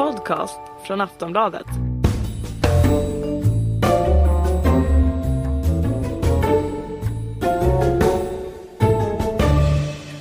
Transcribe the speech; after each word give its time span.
podcast 0.00 0.60
från 0.86 1.00
Aftonbladet. 1.00 1.66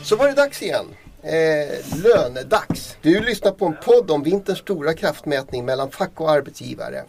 Så 0.03 0.15
var 0.15 0.27
det 0.27 0.33
dags 0.33 0.61
igen. 0.61 0.85
Eh, 1.21 1.31
lönedags. 2.03 2.97
Du 3.01 3.19
lyssnar 3.19 3.51
på 3.51 3.65
en 3.65 3.75
podd 3.85 4.11
om 4.11 4.23
vinterns 4.23 4.59
stora 4.59 4.93
kraftmätning 4.93 5.65
mellan 5.65 5.91
fack 5.91 6.21
och 6.21 6.31
arbetsgivare 6.31 7.03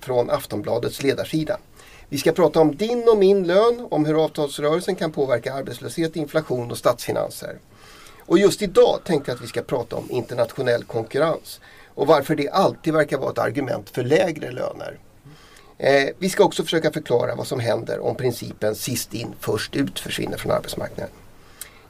från 0.00 0.30
Aftonbladets 0.30 1.02
ledarsida. 1.02 1.58
Vi 2.08 2.18
ska 2.18 2.32
prata 2.32 2.60
om 2.60 2.76
din 2.76 3.08
och 3.08 3.18
min 3.18 3.46
lön, 3.46 3.86
om 3.90 4.04
hur 4.04 4.24
avtalsrörelsen 4.24 4.94
kan 4.94 5.12
påverka 5.12 5.54
arbetslöshet, 5.54 6.16
inflation 6.16 6.70
och 6.70 6.78
statsfinanser. 6.78 7.58
Och 8.20 8.38
just 8.38 8.62
idag 8.62 9.00
tänkte 9.04 9.30
jag 9.30 9.36
att 9.36 9.42
vi 9.42 9.48
ska 9.48 9.62
prata 9.62 9.96
om 9.96 10.10
internationell 10.10 10.84
konkurrens 10.84 11.60
och 11.96 12.06
varför 12.06 12.36
det 12.36 12.48
alltid 12.48 12.94
verkar 12.94 13.18
vara 13.18 13.30
ett 13.30 13.38
argument 13.38 13.90
för 13.90 14.04
lägre 14.04 14.50
löner. 14.50 14.98
Eh, 15.78 16.08
vi 16.18 16.28
ska 16.28 16.44
också 16.44 16.62
försöka 16.62 16.92
förklara 16.92 17.34
vad 17.34 17.46
som 17.46 17.60
händer 17.60 18.00
om 18.00 18.16
principen 18.16 18.74
sist 18.74 19.14
in 19.14 19.34
först 19.40 19.76
ut 19.76 19.98
försvinner 19.98 20.36
från 20.36 20.52
arbetsmarknaden. 20.52 21.12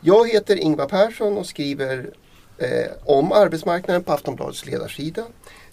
Jag 0.01 0.29
heter 0.29 0.57
Ingvar 0.57 0.87
Persson 0.87 1.39
och 1.39 1.47
skriver 1.47 2.11
eh, 2.59 2.91
om 3.05 3.33
arbetsmarknaden 3.33 4.05
på 4.05 4.13
Aftonbladets 4.13 4.67
ledarsida. 4.67 5.25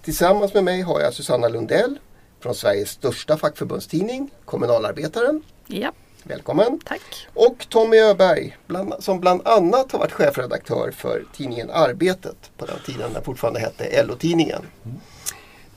Tillsammans 0.02 0.54
med 0.54 0.64
mig 0.64 0.82
har 0.82 1.02
jag 1.02 1.14
Susanna 1.14 1.48
Lundell 1.48 2.00
från 2.40 2.56
Sveriges 2.56 2.90
största 2.90 3.38
fackförbundstidning, 3.38 4.30
Kommunalarbetaren. 4.46 5.44
Ja, 5.68 5.92
Välkommen! 6.26 6.80
tack. 6.86 7.28
Och 7.34 7.66
Tommy 7.70 7.98
Öberg 7.98 8.58
bland, 8.68 8.94
som 9.00 9.20
bland 9.20 9.48
annat 9.48 9.92
har 9.92 10.00
varit 10.00 10.12
chefredaktör 10.12 10.92
för 10.92 11.26
tidningen 11.36 11.70
Arbetet 11.70 12.52
på 12.58 12.66
den 12.66 12.76
tiden 12.86 13.14
den 13.14 13.24
fortfarande 13.24 13.60
hette 13.60 14.04
LO-tidningen. 14.04 14.62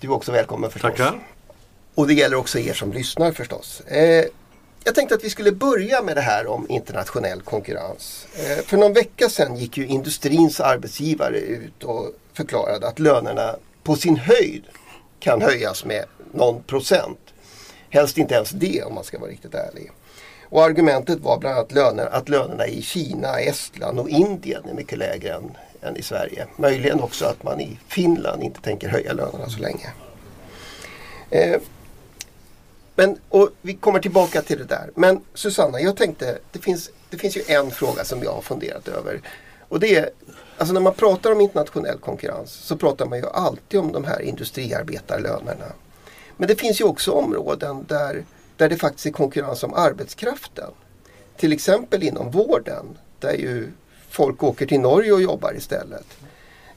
Du 0.00 0.08
är 0.08 0.12
också 0.12 0.32
välkommen 0.32 0.70
förstås. 0.70 0.90
Tackar. 0.90 1.18
Och 1.94 2.06
det 2.06 2.14
gäller 2.14 2.36
också 2.36 2.58
er 2.58 2.72
som 2.72 2.92
lyssnar 2.92 3.32
förstås. 3.32 3.80
Eh, 3.80 4.24
jag 4.84 4.94
tänkte 4.94 5.14
att 5.14 5.24
vi 5.24 5.30
skulle 5.30 5.52
börja 5.52 6.02
med 6.02 6.16
det 6.16 6.20
här 6.20 6.46
om 6.46 6.66
internationell 6.68 7.40
konkurrens. 7.40 8.26
Eh, 8.34 8.64
för 8.64 8.76
någon 8.76 8.92
vecka 8.92 9.28
sedan 9.28 9.56
gick 9.56 9.76
ju 9.76 9.86
industrins 9.86 10.60
arbetsgivare 10.60 11.38
ut 11.38 11.84
och 11.84 12.12
förklarade 12.32 12.88
att 12.88 12.98
lönerna 12.98 13.56
på 13.82 13.96
sin 13.96 14.16
höjd 14.16 14.64
kan 15.20 15.42
höjas 15.42 15.84
med 15.84 16.04
någon 16.32 16.62
procent. 16.62 17.18
Helst 17.90 18.18
inte 18.18 18.34
ens 18.34 18.50
det 18.50 18.82
om 18.82 18.94
man 18.94 19.04
ska 19.04 19.18
vara 19.18 19.30
riktigt 19.30 19.54
ärlig. 19.54 19.90
Och 20.48 20.64
argumentet 20.64 21.20
var 21.20 21.38
bland 21.38 21.56
annat 21.56 21.72
löner, 21.72 22.06
att 22.06 22.28
lönerna 22.28 22.66
i 22.66 22.82
Kina, 22.82 23.40
Estland 23.40 23.98
och 23.98 24.08
Indien 24.08 24.68
är 24.68 24.74
mycket 24.74 24.98
lägre 24.98 25.32
än, 25.32 25.56
än 25.82 25.96
i 25.96 26.02
Sverige. 26.02 26.46
Möjligen 26.56 27.00
också 27.00 27.24
att 27.24 27.42
man 27.42 27.60
i 27.60 27.78
Finland 27.88 28.42
inte 28.42 28.60
tänker 28.60 28.88
höja 28.88 29.12
lönerna 29.12 29.48
så 29.48 29.60
länge. 29.60 29.92
Eh, 31.30 31.60
men, 32.94 33.18
och 33.28 33.50
vi 33.62 33.74
kommer 33.74 33.98
tillbaka 33.98 34.42
till 34.42 34.58
det 34.58 34.64
där. 34.64 34.90
Men 34.94 35.20
Susanna, 35.34 35.80
jag 35.80 35.96
tänkte, 35.96 36.38
det 36.52 36.58
finns, 36.58 36.90
det 37.10 37.18
finns 37.18 37.36
ju 37.36 37.42
en 37.46 37.70
fråga 37.70 38.04
som 38.04 38.22
jag 38.22 38.32
har 38.32 38.42
funderat 38.42 38.88
över. 38.88 39.20
Och 39.68 39.80
det 39.80 39.96
är, 39.96 40.10
alltså 40.58 40.74
när 40.74 40.80
man 40.80 40.94
pratar 40.94 41.32
om 41.32 41.40
internationell 41.40 41.98
konkurrens 41.98 42.52
så 42.52 42.76
pratar 42.76 43.06
man 43.06 43.18
ju 43.18 43.26
alltid 43.26 43.80
om 43.80 43.92
de 43.92 44.04
här 44.04 44.22
industriarbetarlönerna. 44.22 45.72
Men 46.36 46.48
det 46.48 46.56
finns 46.56 46.80
ju 46.80 46.84
också 46.84 47.10
områden 47.10 47.84
där, 47.88 48.24
där 48.56 48.68
det 48.68 48.76
faktiskt 48.76 49.06
är 49.06 49.10
konkurrens 49.10 49.62
om 49.62 49.74
arbetskraften. 49.74 50.70
Till 51.36 51.52
exempel 51.52 52.02
inom 52.02 52.30
vården 52.30 52.86
där 53.20 53.32
ju 53.32 53.72
folk 54.10 54.42
åker 54.42 54.66
till 54.66 54.80
Norge 54.80 55.12
och 55.12 55.22
jobbar 55.22 55.56
istället. 55.56 56.06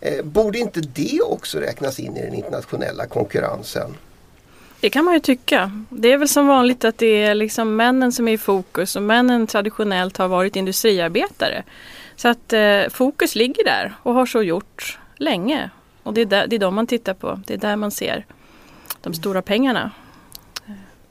Eh, 0.02 0.26
borde 0.26 0.60
inte 0.60 0.82
det 0.82 1.22
också 1.22 1.60
räknas 1.60 2.00
in 2.00 2.18
i 2.18 2.22
den 2.22 2.34
internationella 2.34 3.06
konkurrensen? 3.06 3.96
Det 4.82 4.90
kan 4.90 5.06
man 5.06 5.14
ju 5.14 5.20
tycka. 5.20 5.72
Det 5.90 6.12
är 6.12 6.18
väl 6.18 6.28
som 6.28 6.48
vanligt 6.48 6.86
att 6.86 6.98
det 6.98 7.24
är 7.24 7.36
liksom 7.36 7.76
männen 7.76 8.12
som 8.12 8.28
är 8.28 8.32
i 8.32 8.38
fokus 8.38 8.96
och 8.96 9.04
männen 9.04 9.48
traditionellt 9.48 10.18
har 10.18 10.28
varit 10.28 10.56
industriarbetare. 10.56 11.64
Så 12.16 12.28
att 12.28 12.54
eh, 12.54 12.82
fokus 12.90 13.36
ligger 13.36 13.64
där 13.64 13.94
och 14.04 14.14
har 14.14 14.26
så 14.26 14.44
gjort 14.44 15.00
länge. 15.18 15.70
Och 16.04 16.14
det 16.14 16.22
är, 16.22 16.26
där, 16.26 16.48
det 16.48 16.56
är 16.56 16.60
de 16.60 16.76
man 16.76 16.88
tittar 16.88 17.14
på. 17.14 17.40
Det 17.48 17.54
är 17.54 17.58
där 17.58 17.76
man 17.76 17.92
ser 17.92 18.26
de 19.02 19.14
stora 19.14 19.42
pengarna. 19.42 19.92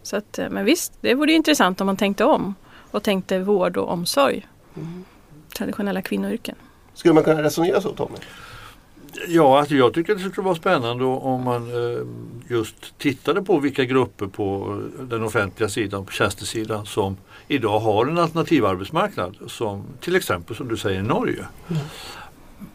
Så 0.09 0.17
att, 0.17 0.39
eh, 0.39 0.51
men 0.51 0.65
visst, 0.65 0.93
det 1.01 1.15
vore 1.15 1.33
intressant 1.33 1.81
om 1.81 1.87
man 1.87 1.97
tänkte 1.97 2.25
om 2.25 2.55
och 2.91 3.03
tänkte 3.03 3.39
vård 3.39 3.77
och 3.77 3.89
omsorg. 3.89 4.47
Traditionella 5.57 6.03
kvinnoyrken. 6.03 6.55
Skulle 6.95 7.15
man 7.15 7.25
kunna 7.25 7.43
resonera 7.43 7.81
så 7.81 7.93
Tommy? 7.93 8.17
Ja, 9.29 9.59
alltså 9.59 9.75
jag 9.75 9.95
tycker 9.95 10.15
det 10.15 10.21
skulle 10.21 10.45
vara 10.45 10.55
spännande 10.55 11.05
om 11.05 11.43
man 11.43 11.71
eh, 11.71 12.03
just 12.49 12.99
tittade 12.99 13.43
på 13.43 13.59
vilka 13.59 13.85
grupper 13.85 14.27
på 14.27 14.81
den 15.01 15.23
offentliga 15.23 15.69
sidan, 15.69 16.05
på 16.05 16.13
tjänstesidan 16.13 16.87
som 16.87 17.17
idag 17.49 17.79
har 17.79 18.07
en 18.07 18.19
alternativ 18.19 18.67
arbetsmarknad 18.67 19.37
som 19.47 19.85
till 20.01 20.17
exempel 20.17 20.57
som 20.57 20.69
du 20.69 20.77
säger 20.77 21.03
Norge. 21.03 21.45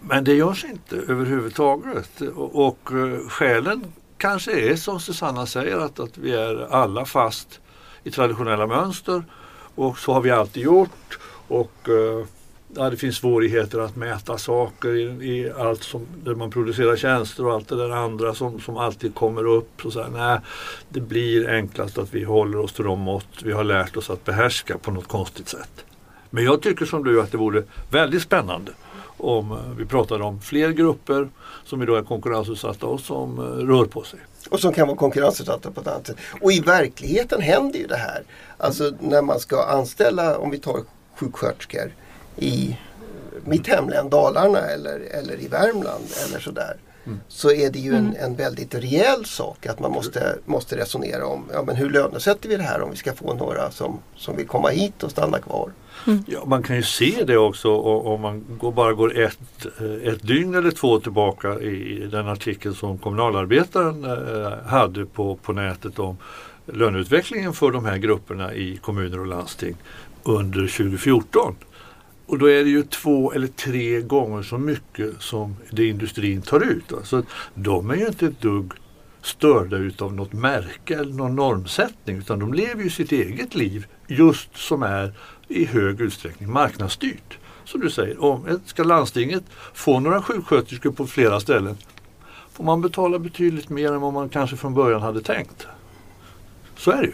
Men 0.01 0.23
det 0.23 0.33
görs 0.33 0.65
inte 0.65 0.95
överhuvudtaget 0.95 2.21
och, 2.21 2.67
och 2.67 2.91
eh, 2.91 3.27
skälen 3.29 3.83
kanske 4.23 4.51
är 4.51 4.75
som 4.75 4.99
Susanna 4.99 5.45
säger 5.45 5.77
att, 5.77 5.99
att 5.99 6.17
vi 6.17 6.33
är 6.33 6.67
alla 6.73 7.05
fast 7.05 7.59
i 8.03 8.11
traditionella 8.11 8.67
mönster 8.67 9.23
och 9.75 9.97
så 9.97 10.13
har 10.13 10.21
vi 10.21 10.31
alltid 10.31 10.63
gjort 10.63 11.19
och 11.47 11.89
eh, 11.89 12.25
ja, 12.75 12.89
det 12.89 12.97
finns 12.97 13.17
svårigheter 13.17 13.79
att 13.79 13.95
mäta 13.95 14.37
saker 14.37 14.95
i, 14.95 15.01
i 15.01 15.51
allt 15.51 15.83
som 15.83 16.05
där 16.23 16.35
man 16.35 16.51
producerar 16.51 16.95
tjänster 16.95 17.45
och 17.45 17.53
allt 17.53 17.69
det 17.69 17.75
där 17.75 17.89
andra 17.89 18.33
som, 18.33 18.59
som 18.59 18.77
alltid 18.77 19.15
kommer 19.15 19.45
upp. 19.45 19.81
Så 19.81 19.91
så 19.91 20.03
här, 20.03 20.09
nej, 20.09 20.39
det 20.89 20.99
blir 20.99 21.49
enklast 21.49 21.97
att 21.97 22.13
vi 22.13 22.23
håller 22.23 22.59
oss 22.59 22.73
till 22.73 22.85
de 22.85 22.99
mått 22.99 23.43
vi 23.43 23.51
har 23.51 23.63
lärt 23.63 23.97
oss 23.97 24.09
att 24.09 24.25
behärska 24.25 24.77
på 24.77 24.91
något 24.91 25.07
konstigt 25.07 25.49
sätt. 25.49 25.85
Men 26.29 26.43
jag 26.43 26.61
tycker 26.61 26.85
som 26.85 27.03
du 27.03 27.21
att 27.21 27.31
det 27.31 27.37
vore 27.37 27.63
väldigt 27.89 28.21
spännande 28.21 28.71
om 29.23 29.51
eh, 29.51 29.57
vi 29.77 29.85
pratade 29.85 30.23
om 30.23 30.41
fler 30.41 30.69
grupper 30.69 31.29
som 31.65 31.81
idag 31.81 31.97
är 31.97 32.03
konkurrensutsatta 32.03 32.85
och 32.85 32.99
som 32.99 33.39
eh, 33.39 33.43
rör 33.43 33.85
på 33.85 34.03
sig. 34.03 34.19
Och 34.49 34.59
som 34.59 34.73
kan 34.73 34.87
vara 34.87 34.97
konkurrensutsatta 34.97 35.71
på 35.71 35.81
ett 35.81 35.87
annat 35.87 36.07
sätt. 36.07 36.17
Och 36.41 36.51
i 36.51 36.59
verkligheten 36.59 37.41
händer 37.41 37.79
ju 37.79 37.87
det 37.87 37.95
här. 37.95 38.23
Alltså 38.57 38.91
när 38.99 39.21
man 39.21 39.39
ska 39.39 39.63
anställa, 39.63 40.37
om 40.37 40.49
vi 40.51 40.57
tar 40.57 40.79
sjuksköterskor 41.15 41.91
i 42.37 42.77
mitt 43.45 43.67
hemlän 43.67 44.09
Dalarna 44.09 44.59
eller, 44.59 44.99
eller 44.99 45.41
i 45.41 45.47
Värmland 45.47 46.03
eller 46.27 46.39
sådär. 46.39 46.77
Så 47.27 47.51
är 47.51 47.69
det 47.69 47.79
ju 47.79 47.95
en, 47.95 48.15
en 48.15 48.35
väldigt 48.35 48.75
rejäl 48.75 49.25
sak 49.25 49.65
att 49.65 49.79
man 49.79 49.91
måste, 49.91 50.37
måste 50.45 50.77
resonera 50.77 51.25
om 51.25 51.49
ja, 51.53 51.63
men 51.63 51.75
hur 51.75 51.89
lönesätter 51.89 52.49
vi 52.49 52.55
det 52.55 52.63
här 52.63 52.81
om 52.81 52.91
vi 52.91 52.97
ska 52.97 53.13
få 53.13 53.33
några 53.33 53.71
som, 53.71 53.99
som 54.15 54.35
vill 54.35 54.47
komma 54.47 54.69
hit 54.69 55.03
och 55.03 55.11
stanna 55.11 55.39
kvar. 55.39 55.71
Ja, 56.25 56.45
man 56.45 56.63
kan 56.63 56.75
ju 56.75 56.83
se 56.83 57.23
det 57.27 57.37
också 57.37 57.75
om 57.77 58.21
man 58.21 58.45
går, 58.59 58.71
bara 58.71 58.93
går 58.93 59.19
ett, 59.19 59.65
eh, 59.79 60.13
ett 60.13 60.27
dygn 60.27 60.55
eller 60.55 60.71
två 60.71 60.99
tillbaka 60.99 61.59
i 61.59 62.07
den 62.11 62.27
artikel 62.27 62.75
som 62.75 62.97
kommunalarbetaren 62.97 64.03
eh, 64.03 64.67
hade 64.67 65.05
på, 65.05 65.35
på 65.35 65.53
nätet 65.53 65.99
om 65.99 66.17
löneutvecklingen 66.65 67.53
för 67.53 67.71
de 67.71 67.85
här 67.85 67.97
grupperna 67.97 68.53
i 68.53 68.77
kommuner 68.77 69.19
och 69.19 69.27
landsting 69.27 69.75
under 70.23 70.67
2014. 70.67 71.55
Och 72.25 72.39
då 72.39 72.49
är 72.49 72.63
det 72.63 72.69
ju 72.69 72.83
två 72.83 73.33
eller 73.33 73.47
tre 73.47 74.01
gånger 74.01 74.43
så 74.43 74.57
mycket 74.57 75.21
som 75.21 75.55
det 75.71 75.87
industrin 75.87 76.41
tar 76.41 76.63
ut. 76.63 76.93
Alltså, 76.93 77.23
de 77.53 77.89
är 77.89 77.95
ju 77.95 78.07
inte 78.07 78.25
ett 78.25 78.41
dugg 78.41 78.73
störda 79.21 79.77
utav 79.77 80.13
något 80.13 80.33
märke 80.33 80.95
eller 80.95 81.13
någon 81.13 81.35
normsättning 81.35 82.17
utan 82.17 82.39
de 82.39 82.53
lever 82.53 82.83
ju 82.83 82.89
sitt 82.89 83.11
eget 83.11 83.55
liv 83.55 83.85
just 84.07 84.57
som 84.57 84.83
är 84.83 85.13
i 85.53 85.65
hög 85.65 86.01
utsträckning 86.01 86.51
marknadsstyrt. 86.51 87.37
Som 87.65 87.81
du 87.81 87.89
säger, 87.89 88.23
om 88.23 88.59
ska 88.65 88.83
landstinget 88.83 89.43
få 89.73 89.99
några 89.99 90.21
sjuksköterskor 90.21 90.91
på 90.91 91.07
flera 91.07 91.39
ställen 91.39 91.77
får 92.51 92.63
man 92.63 92.81
betala 92.81 93.19
betydligt 93.19 93.69
mer 93.69 93.91
än 93.91 94.01
vad 94.01 94.13
man 94.13 94.29
kanske 94.29 94.55
från 94.55 94.73
början 94.73 95.01
hade 95.01 95.21
tänkt. 95.21 95.67
Så 96.77 96.91
är 96.91 97.01
det 97.01 97.07
ju. 97.07 97.13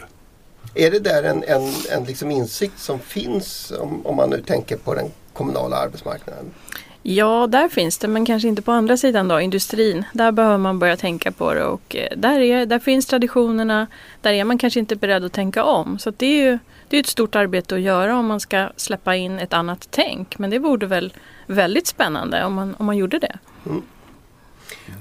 Är 0.86 0.92
det 0.92 1.00
där 1.00 1.24
en, 1.24 1.44
en, 1.44 1.74
en 1.92 2.04
liksom 2.04 2.32
insikt 2.32 2.80
som 2.80 3.00
finns 3.00 3.74
om, 3.80 4.06
om 4.06 4.16
man 4.16 4.30
nu 4.30 4.42
tänker 4.42 4.78
på 4.78 4.94
den 4.94 5.12
kommunala 5.34 5.76
arbetsmarknaden? 5.76 6.46
Ja, 7.04 7.48
där 7.48 7.70
finns 7.70 7.98
det, 7.98 8.08
men 8.08 8.26
kanske 8.26 8.48
inte 8.48 8.62
på 8.62 8.72
andra 8.72 8.98
sidan 8.98 9.28
då, 9.28 9.42
industrin. 9.42 10.06
Där 10.14 10.32
behöver 10.32 10.58
man 10.58 10.80
börja 10.80 10.98
tänka 10.98 11.32
på 11.32 11.54
det 11.54 11.64
och 11.64 11.96
eh, 11.96 12.18
där, 12.18 12.40
är, 12.40 12.66
där 12.66 12.80
finns 12.80 13.06
traditionerna. 13.06 13.88
Där 14.22 14.32
är 14.32 14.44
man 14.44 14.58
kanske 14.58 14.80
inte 14.80 14.96
beredd 14.96 15.24
att 15.26 15.34
tänka 15.34 15.64
om. 15.64 16.00
Så 16.00 16.10
att 16.10 16.20
det 16.20 16.26
är 16.26 16.44
ju 16.52 16.60
det 16.90 16.98
är 16.98 17.00
ett 17.00 17.08
stort 17.08 17.36
arbete 17.36 17.76
att 17.76 17.82
göra 17.82 18.18
om 18.18 18.26
man 18.26 18.40
ska 18.40 18.70
släppa 18.76 19.16
in 19.16 19.40
ett 19.40 19.54
annat 19.54 19.88
tänk. 19.92 20.40
Men 20.40 20.50
det 20.50 20.60
vore 20.60 20.88
väl 20.88 21.14
väldigt 21.48 21.88
spännande 21.88 22.46
om 22.46 22.54
man, 22.54 22.76
om 22.78 22.86
man 22.86 22.98
gjorde 22.98 23.20
det. 23.20 23.38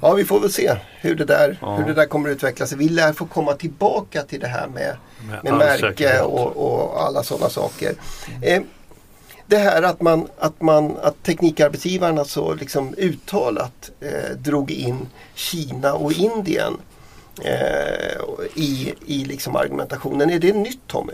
Ja, 0.03 0.13
vi 0.15 0.25
får 0.25 0.41
väl 0.41 0.53
se 0.53 0.77
hur 1.01 1.15
det 1.15 1.25
där, 1.25 1.59
Ja. 1.61 1.77
hur 1.77 1.85
det 1.85 1.95
där 1.95 2.07
kommer 2.07 2.29
att 2.31 2.37
utveckla 2.37 2.67
sig. 2.67 2.79
Vi 2.79 2.89
lär 2.89 3.13
få 3.13 3.27
komma 3.27 3.53
tillbaka 3.53 4.23
till 4.23 4.41
det 4.41 4.47
här 4.47 4.67
med, 4.69 4.97
Med 5.29 5.45
med 5.45 5.55
märke 5.55 6.21
och, 6.21 6.57
och 6.57 7.03
alla 7.03 7.23
sådana 7.23 7.49
saker. 7.49 7.93
Eh, 8.43 8.63
det 9.49 9.57
här 9.57 9.83
att, 9.83 10.01
man, 10.01 10.29
att, 10.39 10.63
man, 10.63 10.97
att 11.03 11.23
teknikarbetsgivarna 11.23 12.25
så 12.25 12.55
liksom 12.55 12.95
uttalat 12.99 13.91
eh, 14.01 14.37
drog 14.37 14.71
in 14.71 15.09
Kina 15.35 15.93
och 15.95 16.13
Indien 16.13 16.77
eh, 17.45 18.23
i, 18.55 18.95
i 19.07 19.25
liksom 19.25 19.57
argumentationen. 19.57 20.31
Är 20.31 20.39
det 20.39 20.53
nytt 20.53 20.87
Tommy? 20.87 21.13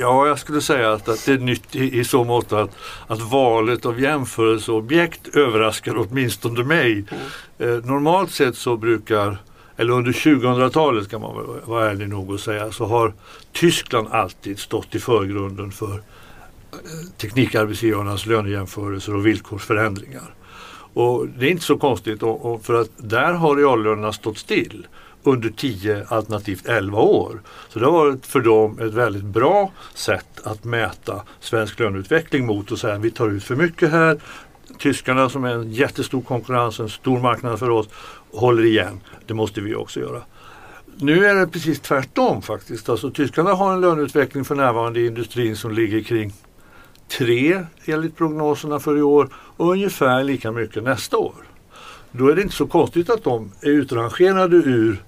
Ja, 0.00 0.26
jag 0.26 0.38
skulle 0.38 0.60
säga 0.60 0.92
att, 0.92 1.08
att 1.08 1.26
det 1.26 1.32
är 1.32 1.38
nytt 1.38 1.76
i, 1.76 1.98
i 1.98 2.04
så 2.04 2.24
mått 2.24 2.52
att, 2.52 2.70
att 3.06 3.20
valet 3.20 3.86
av 3.86 4.00
jämförelseobjekt 4.00 5.36
överraskar 5.36 5.96
åtminstone 5.98 6.64
mig. 6.64 6.92
Mm. 6.92 7.04
Eh, 7.58 7.84
normalt 7.84 8.30
sett 8.30 8.56
så 8.56 8.76
brukar, 8.76 9.38
eller 9.76 9.92
under 9.92 10.12
2000-talet 10.12 11.10
kan 11.10 11.20
man 11.20 11.60
vara 11.64 11.90
ärlig 11.90 12.08
nog 12.08 12.34
att 12.34 12.40
säga, 12.40 12.72
så 12.72 12.86
har 12.86 13.14
Tyskland 13.52 14.08
alltid 14.10 14.58
stått 14.58 14.94
i 14.94 15.00
förgrunden 15.00 15.70
för 15.70 16.02
teknikarbetsgivarnas 17.16 18.26
lönejämförelser 18.26 19.14
och 19.14 19.26
villkorsförändringar. 19.26 20.34
Och 20.92 21.28
det 21.28 21.46
är 21.46 21.50
inte 21.50 21.64
så 21.64 21.76
konstigt 21.76 22.20
för 22.62 22.80
att 22.80 22.90
där 22.96 23.32
har 23.32 23.56
reallönerna 23.56 24.12
stått 24.12 24.38
still 24.38 24.86
under 25.22 25.50
10 25.50 26.04
alternativt 26.08 26.66
11 26.66 26.98
år. 26.98 27.42
Så 27.68 27.78
det 27.78 27.84
har 27.84 27.92
varit 27.92 28.26
för 28.26 28.40
dem 28.40 28.78
ett 28.78 28.94
väldigt 28.94 29.24
bra 29.24 29.72
sätt 29.94 30.40
att 30.44 30.64
mäta 30.64 31.22
svensk 31.40 31.80
löneutveckling 31.80 32.46
mot 32.46 32.72
och 32.72 32.78
säga 32.78 32.94
att 32.94 33.00
vi 33.00 33.10
tar 33.10 33.28
ut 33.28 33.44
för 33.44 33.56
mycket 33.56 33.90
här. 33.90 34.20
Tyskarna 34.78 35.28
som 35.28 35.44
är 35.44 35.54
en 35.54 35.72
jättestor 35.72 36.22
konkurrens, 36.22 36.80
en 36.80 36.88
stor 36.88 37.20
marknad 37.20 37.58
för 37.58 37.70
oss, 37.70 37.88
håller 38.32 38.64
igen. 38.64 39.00
Det 39.26 39.34
måste 39.34 39.60
vi 39.60 39.74
också 39.74 40.00
göra. 40.00 40.22
Nu 40.96 41.26
är 41.26 41.34
det 41.34 41.46
precis 41.46 41.80
tvärtom 41.80 42.42
faktiskt. 42.42 42.88
Alltså, 42.88 43.10
tyskarna 43.10 43.54
har 43.54 43.72
en 43.72 43.80
löneutveckling 43.80 44.44
för 44.44 44.54
närvarande 44.54 45.00
i 45.00 45.06
industrin 45.06 45.56
som 45.56 45.72
ligger 45.72 46.02
kring 46.02 46.32
3 47.18 47.64
enligt 47.84 48.16
prognoserna 48.16 48.80
för 48.80 48.96
i 48.98 49.02
år 49.02 49.28
och 49.34 49.70
ungefär 49.70 50.24
lika 50.24 50.52
mycket 50.52 50.82
nästa 50.82 51.16
år. 51.16 51.34
Då 52.12 52.28
är 52.28 52.36
det 52.36 52.42
inte 52.42 52.54
så 52.54 52.66
konstigt 52.66 53.10
att 53.10 53.24
de 53.24 53.52
är 53.60 53.70
utrangerade 53.70 54.56
ur 54.56 55.02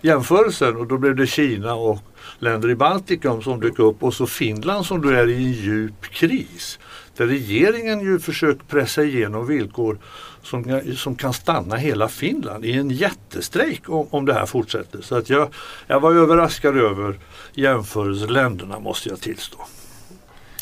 jämförelsen 0.00 0.76
och 0.76 0.86
då 0.86 0.98
blev 0.98 1.16
det 1.16 1.26
Kina 1.26 1.74
och 1.74 1.98
länder 2.38 2.70
i 2.70 2.74
Baltikum 2.74 3.42
som 3.42 3.60
dök 3.60 3.78
upp 3.78 4.02
och 4.02 4.14
så 4.14 4.26
Finland 4.26 4.86
som 4.86 5.02
då 5.02 5.08
är 5.08 5.28
i 5.28 5.34
en 5.34 5.52
djup 5.52 6.02
kris. 6.02 6.78
Där 7.16 7.26
regeringen 7.26 8.00
ju 8.00 8.18
försöker 8.18 8.64
pressa 8.64 9.04
igenom 9.04 9.46
villkor 9.46 9.98
som, 10.42 10.80
som 10.96 11.16
kan 11.16 11.32
stanna 11.32 11.76
hela 11.76 12.08
Finland 12.08 12.64
i 12.64 12.72
en 12.72 12.90
jättestrejk 12.90 13.88
om, 13.88 14.06
om 14.10 14.26
det 14.26 14.34
här 14.34 14.46
fortsätter. 14.46 15.00
Så 15.00 15.14
att 15.14 15.30
jag, 15.30 15.48
jag 15.86 16.00
var 16.00 16.14
överraskad 16.14 16.76
över 16.76 17.18
jämförelseländerna 17.54 18.78
måste 18.78 19.08
jag 19.08 19.20
tillstå. 19.20 19.58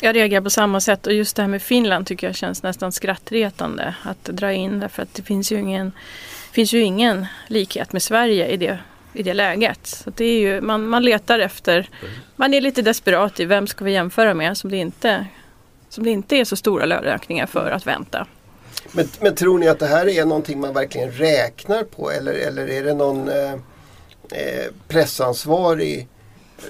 Jag 0.01 0.15
reagerar 0.15 0.41
på 0.41 0.49
samma 0.49 0.79
sätt 0.81 1.07
och 1.07 1.13
just 1.13 1.35
det 1.35 1.41
här 1.41 1.49
med 1.49 1.61
Finland 1.61 2.07
tycker 2.07 2.27
jag 2.27 2.35
känns 2.35 2.63
nästan 2.63 2.91
skrattretande 2.91 3.95
att 4.03 4.23
dra 4.23 4.53
in 4.53 4.79
därför 4.79 5.03
att 5.03 5.13
det 5.13 5.23
finns 5.23 5.51
ju 5.51 5.59
ingen, 5.59 5.91
finns 6.51 6.73
ju 6.73 6.81
ingen 6.81 7.25
likhet 7.47 7.93
med 7.93 8.01
Sverige 8.01 8.47
i 8.47 8.57
det 8.57 8.79
i 9.15 9.23
det 9.23 9.33
läget. 9.33 9.87
Så 9.87 10.09
det 10.09 10.25
är 10.25 10.39
ju, 10.39 10.61
man, 10.61 10.87
man 10.87 11.03
letar 11.03 11.39
efter, 11.39 11.89
man 12.35 12.53
är 12.53 12.61
lite 12.61 12.81
desperat 12.81 13.39
i 13.39 13.45
vem 13.45 13.67
ska 13.67 13.85
vi 13.85 13.91
jämföra 13.91 14.33
med 14.33 14.57
som 14.57 14.71
det 14.71 14.77
inte, 14.77 15.25
som 15.89 16.03
det 16.03 16.09
inte 16.09 16.35
är 16.35 16.45
så 16.45 16.55
stora 16.55 16.85
löneökningar 16.85 17.45
för 17.45 17.71
att 17.71 17.87
vänta. 17.87 18.27
Men, 18.91 19.07
men, 19.19 19.35
tror 19.35 19.59
ni 19.59 19.67
att 19.67 19.79
det 19.79 19.87
här 19.87 20.07
är 20.09 20.25
någonting 20.25 20.59
man 20.59 20.73
verkligen 20.73 21.11
räknar 21.11 21.83
på 21.83 22.11
eller, 22.11 22.33
eller 22.33 22.69
är 22.69 22.83
det 22.83 22.93
någon 22.93 23.29
eh, 23.29 23.53
eh 24.31 24.71
pressansvarig 24.87 26.07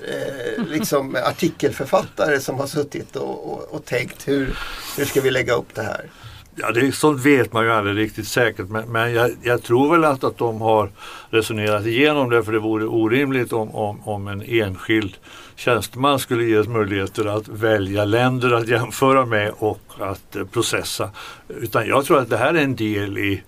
eh, 0.08 0.66
liksom 0.66 1.16
artikelförfattare 1.16 2.40
som 2.40 2.60
har 2.60 2.68
suttit 2.68 3.16
och, 3.16 3.54
och, 3.54 3.76
och 3.76 3.86
tänkt 3.86 4.28
hur, 4.28 4.58
hur 4.98 5.06
ska 5.06 5.22
vi 5.22 5.32
lägga 5.32 5.54
upp 5.54 5.76
det 5.76 5.84
här? 5.84 6.10
Ja, 6.58 6.72
det, 6.72 6.92
sånt 6.92 7.26
vet 7.26 7.54
man 7.54 7.66
ju 7.66 7.72
aldrig 7.72 7.98
riktigt 7.98 8.28
säkert 8.28 8.70
men, 8.70 8.92
men 8.92 9.14
jag, 9.14 9.32
jag, 9.42 9.64
tror 9.64 9.92
väl 9.92 10.04
att, 10.06 10.24
att 10.24 10.38
de 10.38 10.62
har 10.62 10.90
resonerat 11.30 11.86
igenom 11.86 12.30
det 12.30 12.44
för 12.44 12.52
det 12.52 12.60
vore 12.60 12.86
orimligt 12.86 13.54
om, 13.54 13.76
om, 13.76 14.08
om 14.08 14.28
en 14.28 14.42
enskild 14.42 15.18
tjänsteman 15.56 16.20
skulle 16.20 16.44
ges 16.44 16.68
möjligheter 16.68 17.26
att 17.26 17.48
välja 17.48 18.06
länder 18.06 18.52
att 18.52 18.68
jämföra 18.68 19.26
med 19.26 19.52
och 19.58 19.82
att 20.00 20.36
eh, 20.36 20.46
processa. 20.46 21.10
Utan 21.48 21.88
jag 21.88 22.06
tror 22.06 22.20
att 22.20 22.30
det 22.30 22.38
här 22.38 22.54
är 22.54 22.64
en 22.64 22.76
del 22.76 23.18
i 23.18 23.44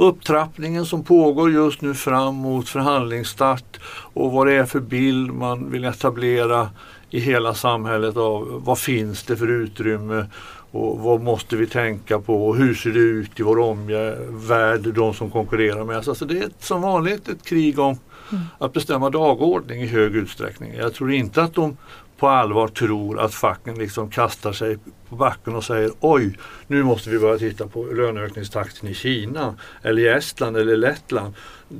upptrappningen 0.00 0.86
som 0.86 1.04
pågår 1.04 1.52
just 1.52 1.80
nu 1.80 1.94
fram 1.94 2.34
mot 2.34 2.68
förhandlingsstart 2.68 3.80
och 4.14 4.32
vad 4.32 4.46
det 4.46 4.52
är 4.52 4.64
för 4.64 4.80
bild 4.80 5.32
man 5.32 5.70
vill 5.70 5.84
etablera 5.84 6.70
i 7.10 7.20
hela 7.20 7.54
samhället 7.54 8.16
av 8.16 8.62
vad 8.64 8.78
finns 8.78 9.22
det 9.22 9.36
för 9.36 9.48
utrymme 9.50 10.26
och 10.70 10.98
vad 10.98 11.20
måste 11.20 11.56
vi 11.56 11.66
tänka 11.66 12.18
på 12.18 12.48
och 12.48 12.56
hur 12.56 12.74
ser 12.74 12.90
det 12.90 12.98
ut 12.98 13.40
i 13.40 13.42
vår 13.42 13.58
omvärld, 13.58 14.94
de 14.94 15.14
som 15.14 15.30
konkurrerar 15.30 15.84
med 15.84 15.98
oss. 15.98 16.08
Alltså 16.08 16.24
det 16.24 16.38
är 16.38 16.50
som 16.58 16.82
vanligt 16.82 17.28
ett 17.28 17.44
krig 17.44 17.78
om 17.78 17.98
mm. 18.32 18.44
att 18.58 18.72
bestämma 18.72 19.10
dagordning 19.10 19.82
i 19.82 19.86
hög 19.86 20.16
utsträckning. 20.16 20.74
Jag 20.74 20.94
tror 20.94 21.12
inte 21.12 21.42
att 21.42 21.54
de 21.54 21.76
på 22.18 22.28
allvar 22.28 22.68
tror 22.68 23.20
att 23.20 23.34
facken 23.34 23.78
liksom 23.78 24.10
kastar 24.10 24.52
sig 24.52 24.78
på 25.08 25.16
backen 25.16 25.56
och 25.56 25.64
säger 25.64 25.90
oj, 26.00 26.38
nu 26.66 26.82
måste 26.82 27.10
vi 27.10 27.18
börja 27.18 27.38
titta 27.38 27.66
på 27.66 27.84
löneökningstakten 27.84 28.88
i 28.88 28.94
Kina 28.94 29.54
eller 29.82 30.02
i 30.02 30.08
Estland 30.08 30.56
eller 30.56 30.76
Lettland. 30.76 31.34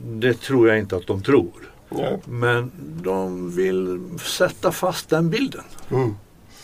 Det 0.04 0.34
tror 0.34 0.68
jag 0.68 0.78
inte 0.78 0.96
att 0.96 1.06
de 1.06 1.22
tror. 1.22 1.70
Ja. 1.88 2.18
Men 2.24 2.72
de 3.02 3.50
vill 3.56 4.00
sätta 4.20 4.72
fast 4.72 5.08
den 5.08 5.30
bilden. 5.30 5.64
Mm. 5.90 6.14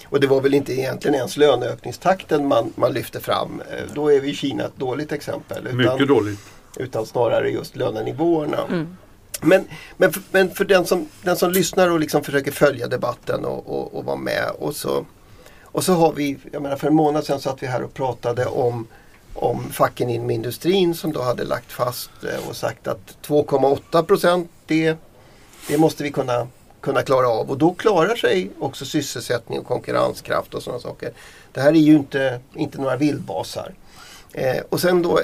Och 0.08 0.20
det 0.20 0.26
var 0.26 0.40
väl 0.40 0.54
inte 0.54 0.72
egentligen 0.72 1.14
ens 1.14 1.36
löneökningstakten 1.36 2.48
man, 2.48 2.72
man 2.74 2.92
lyfte 2.92 3.20
fram. 3.20 3.62
Eh, 3.70 3.94
då 3.94 4.12
är 4.12 4.20
vi 4.20 4.34
Kina 4.34 4.64
ett 4.64 4.76
dåligt 4.76 5.12
exempel. 5.12 5.66
Utan, 5.66 5.76
Mycket 5.76 6.08
dåligt. 6.08 6.40
Utan 6.76 7.06
snarare 7.06 7.50
just 7.50 7.76
lönenivåerna. 7.76 8.58
Mm. 8.68 8.96
Men, 9.44 9.64
men, 9.96 10.12
för, 10.12 10.23
men 10.31 10.50
för 10.50 10.64
den 10.64 10.87
som, 10.87 11.08
den 11.23 11.37
som 11.37 11.50
lyssnar 11.50 11.91
och 11.91 12.00
liksom 12.00 12.25
försöker 12.25 12.52
följa 12.52 12.88
debatten 12.88 13.44
och, 13.44 13.69
och, 13.69 13.94
och 13.94 14.05
vara 14.05 14.17
med. 14.17 14.50
Och 14.58 14.76
så, 14.76 15.06
och 15.62 15.85
så 15.85 15.93
har 15.93 16.12
vi, 16.12 16.38
jag 16.52 16.62
menar 16.62 16.76
för 16.76 16.88
en 16.88 16.94
månad 16.94 17.25
sedan 17.25 17.41
satt 17.41 17.62
vi 17.62 17.67
här 17.67 17.82
och 17.82 17.94
pratade 17.94 18.46
om 18.46 18.87
om 19.37 19.70
facken 19.70 20.11
inom 20.11 20.31
industrin 20.31 20.94
som 20.94 21.12
då 21.12 21.23
hade 21.23 21.44
lagt 21.44 21.73
fast 21.73 22.11
eh, 22.25 22.49
och 22.49 22.56
sagt 22.56 22.88
att 22.88 23.17
2,8 23.26 24.02
procent 24.02 24.50
det, 24.67 24.96
det 25.69 25.79
måste 25.79 26.02
vi 26.02 26.11
kunna 26.11 26.46
kunna 26.81 27.02
klara 27.02 27.29
av 27.29 27.50
och 27.50 27.58
då 27.58 27.75
klarar 27.75 28.17
sig 28.17 28.50
också 28.58 28.85
sysselsättning 28.85 29.58
och 29.58 29.67
konkurrenskraft 29.67 30.55
och 30.55 30.62
sådana 30.62 30.81
saker. 30.81 31.12
Det 31.52 31.61
här 31.61 31.73
är 31.73 31.76
ju 31.76 31.94
inte, 31.94 32.41
inte 32.55 32.79
några 32.79 32.96
vildbasar. 32.96 33.75
Eh, 34.32 34.62
och 34.69 34.81
sen 34.81 35.02
då 35.02 35.20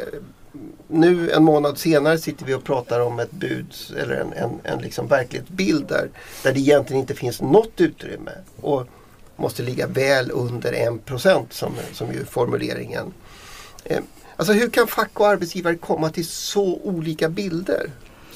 nu 0.88 1.30
en 1.30 1.44
månad 1.44 1.78
senare 1.78 2.18
sitter 2.18 2.46
vi 2.46 2.54
och 2.54 2.64
pratar 2.64 3.00
om 3.00 3.18
ett 3.18 3.30
bud 3.30 3.74
eller 3.96 4.14
en, 4.14 4.32
en, 4.32 4.50
en 4.62 4.78
liksom 4.78 5.06
verklighetsbild 5.06 5.86
där, 5.88 6.08
där 6.42 6.52
det 6.52 6.60
egentligen 6.60 7.00
inte 7.00 7.14
finns 7.14 7.40
något 7.40 7.80
utrymme 7.80 8.32
och 8.60 8.86
måste 9.36 9.62
ligga 9.62 9.86
väl 9.86 10.30
under 10.30 10.72
1% 10.72 11.46
som, 11.50 11.72
som 11.92 12.12
ju 12.12 12.24
formuleringen. 12.24 13.12
Eh, 13.84 14.00
alltså 14.36 14.52
hur 14.52 14.70
kan 14.70 14.86
fack 14.86 15.20
och 15.20 15.28
arbetsgivare 15.28 15.74
komma 15.74 16.10
till 16.10 16.26
så 16.26 16.80
olika 16.82 17.28
bilder? 17.28 17.90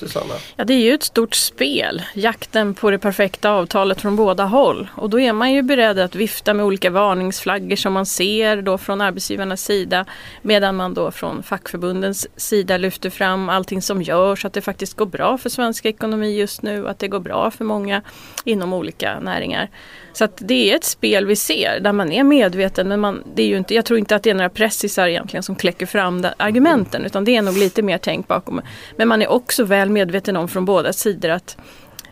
Susanna? 0.08 0.34
Ja, 0.56 0.64
det 0.64 0.74
är 0.74 0.78
ju 0.78 0.94
ett 0.94 1.02
stort 1.02 1.34
spel, 1.34 2.02
jakten 2.14 2.74
på 2.74 2.90
det 2.90 2.98
perfekta 2.98 3.50
avtalet 3.50 4.00
från 4.00 4.16
båda 4.16 4.44
håll. 4.44 4.88
Och 4.96 5.10
då 5.10 5.20
är 5.20 5.32
man 5.32 5.52
ju 5.52 5.62
beredd 5.62 5.98
att 5.98 6.14
vifta 6.14 6.54
med 6.54 6.66
olika 6.66 6.90
varningsflaggor 6.90 7.76
som 7.76 7.92
man 7.92 8.06
ser 8.06 8.62
då 8.62 8.78
från 8.78 9.00
arbetsgivarnas 9.00 9.62
sida. 9.64 10.04
Medan 10.42 10.76
man 10.76 10.94
då 10.94 11.10
från 11.10 11.42
fackförbundens 11.42 12.26
sida 12.36 12.76
lyfter 12.76 13.10
fram 13.10 13.48
allting 13.48 13.82
som 13.82 14.02
görs, 14.02 14.44
att 14.44 14.52
det 14.52 14.60
faktiskt 14.60 14.96
går 14.96 15.06
bra 15.06 15.38
för 15.38 15.50
svensk 15.50 15.86
ekonomi 15.86 16.38
just 16.38 16.62
nu, 16.62 16.88
att 16.88 16.98
det 16.98 17.08
går 17.08 17.20
bra 17.20 17.50
för 17.50 17.64
många 17.64 18.02
inom 18.44 18.72
olika 18.72 19.20
näringar. 19.20 19.70
Så 20.12 20.24
att 20.24 20.38
det 20.40 20.70
är 20.70 20.76
ett 20.76 20.84
spel 20.84 21.26
vi 21.26 21.36
ser 21.36 21.80
där 21.80 21.92
man 21.92 22.12
är 22.12 22.24
medveten 22.24 22.88
men 22.88 23.00
man, 23.00 23.22
det 23.34 23.42
är 23.42 23.46
ju 23.46 23.56
inte, 23.56 23.74
jag 23.74 23.84
tror 23.84 23.98
inte 23.98 24.16
att 24.16 24.22
det 24.22 24.30
är 24.30 24.34
några 24.34 24.48
pressisar 24.48 25.08
egentligen 25.08 25.42
som 25.42 25.56
kläcker 25.56 25.86
fram 25.86 26.26
argumenten 26.36 27.04
utan 27.04 27.24
det 27.24 27.36
är 27.36 27.42
nog 27.42 27.56
lite 27.56 27.82
mer 27.82 27.98
tänk 27.98 28.28
bakom. 28.28 28.60
Men 28.96 29.08
man 29.08 29.22
är 29.22 29.28
också 29.28 29.64
väl 29.64 29.90
medveten 29.94 30.36
om 30.36 30.48
från 30.48 30.64
båda 30.64 30.92
sidor 30.92 31.30
att 31.30 31.56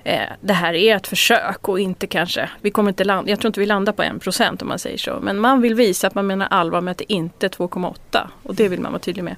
eh, 0.05 0.21
det 0.41 0.53
här 0.53 0.75
är 0.75 0.97
ett 0.97 1.07
försök 1.07 1.69
och 1.69 1.81
inte 1.81 2.07
kanske, 2.07 2.51
vi 2.61 2.71
kommer 2.71 2.91
inte 2.91 3.05
landa, 3.05 3.31
jag 3.31 3.41
tror 3.41 3.49
inte 3.49 3.61
vi 3.61 3.67
landar 3.67 3.93
på 3.93 4.03
1% 4.03 4.63
om 4.63 4.69
man 4.69 4.79
säger 4.79 4.99
så. 4.99 5.19
Men 5.23 5.41
man 5.41 5.61
vill 5.61 5.75
visa 5.75 6.07
att 6.07 6.15
man 6.15 6.27
menar 6.27 6.47
allvar 6.51 6.81
med 6.81 6.93
att 6.93 6.99
det 6.99 7.13
inte 7.13 7.47
är 7.47 7.51
2,8 7.51 8.27
och 8.43 8.55
det 8.55 8.69
vill 8.69 8.81
man 8.81 8.93
vara 8.93 9.03
tydlig 9.03 9.25
med. 9.25 9.37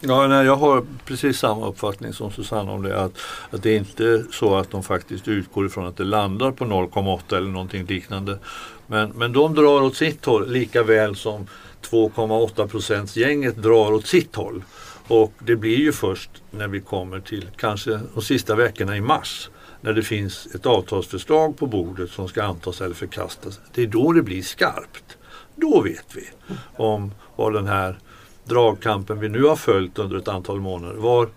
Ja, 0.00 0.26
nej, 0.26 0.46
jag 0.46 0.56
har 0.56 0.84
precis 1.04 1.38
samma 1.38 1.66
uppfattning 1.66 2.12
som 2.12 2.30
Susanne 2.30 2.72
om 2.72 2.82
det. 2.82 3.00
Att, 3.00 3.12
att 3.50 3.62
det 3.62 3.70
är 3.70 3.76
inte 3.76 4.24
så 4.32 4.56
att 4.56 4.70
de 4.70 4.82
faktiskt 4.82 5.28
utgår 5.28 5.66
ifrån 5.66 5.86
att 5.86 5.96
det 5.96 6.04
landar 6.04 6.50
på 6.50 6.64
0,8 6.64 7.36
eller 7.36 7.50
någonting 7.50 7.86
liknande. 7.86 8.38
Men, 8.86 9.10
men 9.10 9.32
de 9.32 9.54
drar 9.54 9.82
åt 9.82 9.96
sitt 9.96 10.24
håll 10.24 10.50
lika 10.50 10.82
väl 10.82 11.16
som 11.16 11.46
2,8 11.90 12.66
procents 12.66 13.16
gänget 13.16 13.56
drar 13.56 13.92
åt 13.92 14.06
sitt 14.06 14.36
håll. 14.36 14.62
Och 15.08 15.32
det 15.38 15.56
blir 15.56 15.76
ju 15.76 15.92
först 15.92 16.30
när 16.50 16.68
vi 16.68 16.80
kommer 16.80 17.20
till 17.20 17.50
kanske 17.56 18.00
de 18.14 18.22
sista 18.22 18.54
veckorna 18.54 18.96
i 18.96 19.00
mars 19.00 19.50
när 19.80 19.92
det 19.92 20.02
finns 20.02 20.48
ett 20.54 20.66
avtalsförslag 20.66 21.56
på 21.56 21.66
bordet 21.66 22.10
som 22.10 22.28
ska 22.28 22.42
antas 22.42 22.80
eller 22.80 22.94
förkastas. 22.94 23.60
Det 23.74 23.82
är 23.82 23.86
då 23.86 24.12
det 24.12 24.22
blir 24.22 24.42
skarpt. 24.42 25.18
Då 25.56 25.80
vet 25.80 26.16
vi 26.16 26.28
om 26.76 27.12
vad 27.36 27.52
den 27.52 27.66
här 27.66 27.98
dragkampen 28.44 29.20
vi 29.20 29.28
nu 29.28 29.42
har 29.42 29.56
följt 29.56 29.98
under 29.98 30.16
ett 30.16 30.28
antal 30.28 30.60
månader. 30.60 30.94
Var, 30.94 31.28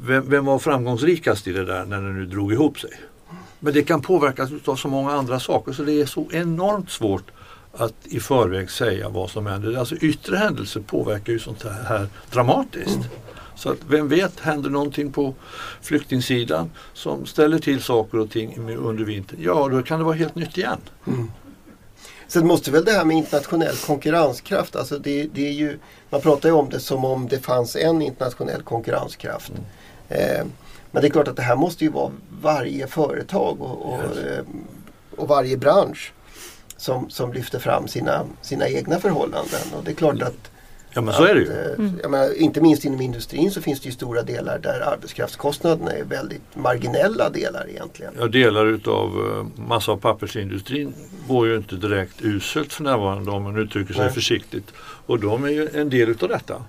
vem, 0.00 0.30
vem 0.30 0.44
var 0.44 0.58
framgångsrikast 0.58 1.46
i 1.46 1.52
det 1.52 1.64
där 1.64 1.84
när 1.84 2.02
det 2.02 2.12
nu 2.12 2.26
drog 2.26 2.52
ihop 2.52 2.80
sig? 2.80 2.90
Men 3.58 3.72
det 3.72 3.82
kan 3.82 4.02
påverkas 4.02 4.50
av 4.64 4.76
så 4.76 4.88
många 4.88 5.12
andra 5.12 5.40
saker 5.40 5.72
så 5.72 5.82
det 5.82 6.00
är 6.00 6.06
så 6.06 6.28
enormt 6.32 6.90
svårt 6.90 7.30
att 7.72 7.94
i 8.04 8.20
förväg 8.20 8.70
säga 8.70 9.08
vad 9.08 9.30
som 9.30 9.46
händer. 9.46 9.78
Alltså 9.78 9.94
yttre 9.94 10.36
händelser 10.36 10.80
påverkar 10.80 11.32
ju 11.32 11.38
sånt 11.38 11.62
här 11.62 12.06
dramatiskt. 12.30 12.96
Mm. 12.96 13.08
Så 13.54 13.70
att 13.70 13.78
vem 13.88 14.08
vet, 14.08 14.40
händer 14.40 14.70
någonting 14.70 15.12
på 15.12 15.34
flyktingsidan 15.80 16.70
som 16.92 17.26
ställer 17.26 17.58
till 17.58 17.82
saker 17.82 18.18
och 18.18 18.30
ting 18.30 18.76
under 18.76 19.04
vintern, 19.04 19.38
ja 19.42 19.68
då 19.68 19.82
kan 19.82 19.98
det 19.98 20.04
vara 20.04 20.14
helt 20.14 20.34
nytt 20.34 20.58
igen. 20.58 20.80
Mm. 21.06 21.30
Sen 22.28 22.46
måste 22.46 22.70
väl 22.70 22.84
det 22.84 22.92
här 22.92 23.04
med 23.04 23.16
internationell 23.16 23.76
konkurrenskraft, 23.76 24.76
alltså 24.76 24.98
det, 24.98 25.28
det, 25.34 25.48
är 25.48 25.52
ju, 25.52 25.78
man 26.10 26.20
pratar 26.20 26.48
ju 26.48 26.54
om 26.54 26.68
det 26.68 26.80
som 26.80 27.04
om 27.04 27.28
det 27.28 27.38
fanns 27.38 27.76
en 27.76 28.02
internationell 28.02 28.62
konkurrenskraft. 28.62 29.52
Mm. 30.08 30.40
Eh, 30.40 30.46
men 30.90 31.02
det 31.02 31.08
är 31.08 31.10
klart 31.10 31.28
att 31.28 31.36
det 31.36 31.42
här 31.42 31.56
måste 31.56 31.84
ju 31.84 31.90
vara 31.90 32.12
varje 32.42 32.86
företag 32.86 33.60
och, 33.60 33.92
och, 33.92 34.00
yes. 34.04 34.18
Eh, 34.18 34.44
och 35.16 35.28
varje 35.28 35.56
bransch 35.56 36.12
som, 36.80 37.10
som 37.10 37.32
lyfter 37.32 37.58
fram 37.58 37.88
sina, 37.88 38.26
sina 38.42 38.68
egna 38.68 39.00
förhållanden. 39.00 39.60
Och 39.76 39.84
det 39.84 39.90
är 39.90 39.94
klart 39.94 40.22
att 40.22 40.50
Ja 40.92 41.00
men 41.00 41.14
så 41.14 41.24
är 41.24 41.34
det 41.34 41.40
ju. 41.40 41.50
Eh, 41.50 41.78
mm. 41.78 42.10
Menar, 42.10 42.34
inte 42.34 42.60
minst 42.60 42.84
inom 42.84 43.00
industrin 43.00 43.50
så 43.50 43.62
finns 43.62 43.80
det 43.80 43.86
ju 43.86 43.92
stora 43.92 44.22
delar 44.22 44.58
där 44.58 44.80
arbetskraftskostnaderna 44.80 45.90
är 45.90 46.04
väldigt 46.04 46.42
marginella 46.54 47.30
delar 47.30 47.68
egentligen. 47.68 48.12
Ja 48.18 48.26
delar 48.26 48.66
utav 48.66 49.08
eh, 49.08 49.62
massa 49.66 49.92
och 49.92 50.02
pappersindustrin 50.02 50.94
går 51.28 51.46
ju 51.46 51.56
inte 51.56 51.76
direkt 51.76 52.22
uselt 52.22 52.72
för 52.72 52.84
närvarande 52.84 53.30
om 53.30 53.42
man 53.42 53.56
uttrycker 53.56 53.94
sig 53.94 54.04
Nej. 54.04 54.12
försiktigt. 54.14 54.72
Och 55.06 55.18
de 55.18 55.44
är 55.44 55.48
ju 55.48 55.68
en 55.74 55.90
del 55.90 56.08
utav 56.08 56.28
detta. 56.28 56.62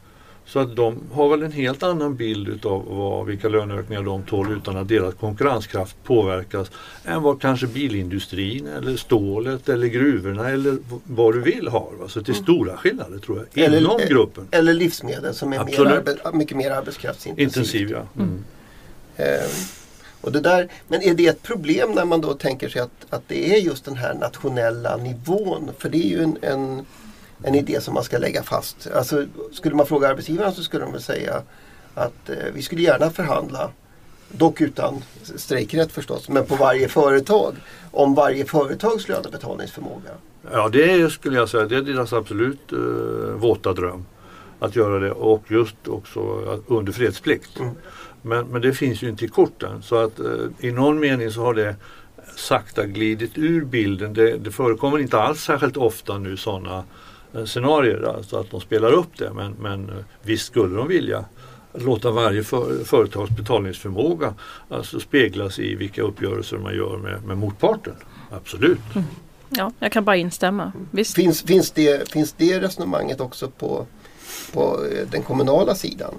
Så 0.46 0.60
att 0.60 0.76
de 0.76 1.00
har 1.12 1.30
väl 1.30 1.44
en 1.44 1.52
helt 1.52 1.84
annan 1.84 2.16
bild 2.16 2.48
utav 2.48 2.86
vad, 2.88 3.26
vilka 3.26 3.50
löneökningar 3.50 4.04
de 4.04 4.24
tål 4.24 4.52
utan 4.58 4.78
att 4.78 4.88
deras 4.88 5.14
konkurrenskraft 5.14 5.96
påverkas 6.04 6.72
än 7.06 7.22
vad 7.22 7.42
kanske 7.42 7.68
bilindustrin 7.68 8.68
eller 8.68 8.98
stålet 8.98 9.70
eller 9.70 9.88
gruvorna 9.88 10.50
eller 10.50 10.78
vad 11.04 11.34
du 11.34 11.42
vill 11.42 11.68
har. 11.68 11.92
Så 12.08 12.20
det 12.20 12.30
är 12.30 12.34
mm. 12.34 12.44
stora 12.44 12.78
skillnader 12.78 13.18
tror 13.18 13.48
jag 13.54 13.66
eller, 13.66 13.78
inom 13.78 14.00
gruppen. 14.08 14.48
Eller 14.52 14.74
livsmedel 14.74 15.34
som 15.34 15.54
är 15.54 15.66
mer 15.66 16.38
mycket 16.38 16.58
mer 16.58 16.72
arbetskraftsintensivt. 16.72 17.58
Intensiv, 17.58 17.92
ja. 17.92 18.04
Mm. 18.18 18.44
Eh, 19.16 19.52
och 20.22 20.32
det 20.32 20.40
där, 20.40 20.68
men 20.88 21.02
är 21.02 21.14
det 21.14 21.28
ett 21.28 21.44
problem 21.44 21.92
när 21.92 22.06
man 22.06 22.22
då 22.22 22.34
tänker 22.34 22.70
sig 22.70 22.82
att, 22.82 23.06
att 23.10 23.24
det 23.28 23.56
är 23.56 23.60
just 23.60 23.86
den 23.86 23.96
här 23.96 24.14
nationella 24.14 24.98
nivån? 24.98 25.72
För 25.78 25.90
det 25.90 25.98
är 25.98 26.10
ju 26.10 26.24
en, 26.24 26.38
en 26.42 26.86
en 27.44 27.56
idé 27.56 27.82
som 27.82 27.94
man 27.94 28.04
ska 28.04 28.18
lägga 28.18 28.44
fast. 28.44 28.88
Alltså, 28.96 29.26
skulle 29.52 29.76
man 29.76 29.86
fråga 29.86 30.08
arbetsgivarna 30.08 30.52
så 30.52 30.64
skulle 30.64 30.84
de 30.84 30.92
väl 30.92 31.02
säga 31.02 31.42
att 31.94 32.30
eh, 32.30 32.36
vi 32.54 32.62
skulle 32.62 32.82
gärna 32.82 33.10
förhandla, 33.10 33.70
dock 34.32 34.62
utan 34.62 35.04
strejkrätt 35.24 35.92
förstås, 35.92 36.30
men 36.30 36.46
på 36.46 36.56
varje 36.56 36.88
företag 36.88 37.56
om 37.92 38.16
varje 38.16 38.46
företags 38.46 39.08
lönebetalningsförmåga. 39.08 40.12
Ja 40.52 40.70
det 40.70 41.12
skulle 41.12 41.38
jag 41.38 41.50
säga, 41.50 41.66
det 41.66 41.78
är 41.78 41.82
deras 41.82 42.14
absolut 42.14 42.74
eh, 42.74 42.80
våta 43.36 43.74
dröm. 43.74 44.06
Att 44.60 44.76
göra 44.76 45.00
det 45.00 45.12
och 45.12 45.44
just 45.48 45.88
också 45.88 46.20
under 46.68 46.92
fredsplikt. 46.92 47.60
Mm. 47.60 47.74
Men, 48.22 48.48
men 48.48 48.62
det 48.62 48.74
finns 48.74 49.02
ju 49.04 49.10
inte 49.10 49.26
i 49.26 49.28
korten 49.28 49.82
så 49.84 49.96
att 49.96 50.20
eh, 50.20 50.26
i 50.60 50.72
någon 50.72 51.00
mening 51.00 51.32
så 51.32 51.42
har 51.42 51.54
det 51.54 51.76
sakta 52.36 52.86
glidit 52.86 53.38
ur 53.38 53.66
bilden. 53.66 54.14
Det, 54.14 54.38
det 54.38 54.52
förekommer 54.52 55.00
inte 55.00 55.20
alls 55.20 55.44
särskilt 55.44 55.78
ofta 55.78 56.18
nu 56.18 56.38
sådana 56.38 56.78
Eh, 56.78 56.84
scenarier, 57.46 58.16
alltså 58.16 58.38
att 58.38 58.52
de 58.52 58.62
spelar 58.62 58.92
upp 58.92 59.18
det. 59.18 59.34
Men, 59.34 59.56
men 59.60 59.90
eh, 59.90 59.96
visst 60.22 60.46
skulle 60.46 60.76
de 60.76 60.88
vilja 60.88 61.26
låta 61.74 62.12
varje 62.12 62.44
för, 62.44 62.84
företags 62.84 63.30
betalningsförmåga 63.30 64.34
alltså 64.70 65.00
speglas 65.00 65.60
i 65.60 65.76
vilka 65.76 66.02
uppgörelser 66.02 66.58
man 66.58 66.76
gör 66.76 66.98
med, 66.98 67.24
med 67.24 67.38
motparten. 67.38 67.96
Absolut. 68.32 68.96
Mm. 68.96 69.08
Ja, 69.50 69.72
jag 69.80 69.92
kan 69.92 70.04
bara 70.04 70.16
instämma. 70.16 70.72
Visst. 70.92 71.16
Finns, 71.16 71.42
finns, 71.42 71.72
det, 71.72 72.12
finns 72.12 72.34
det 72.34 72.60
resonemanget 72.60 73.22
också 73.22 73.50
på, 73.50 73.86
på 74.54 74.86
eh, 74.86 75.08
den 75.12 75.24
kommunala 75.24 75.76
sidan? 75.76 76.14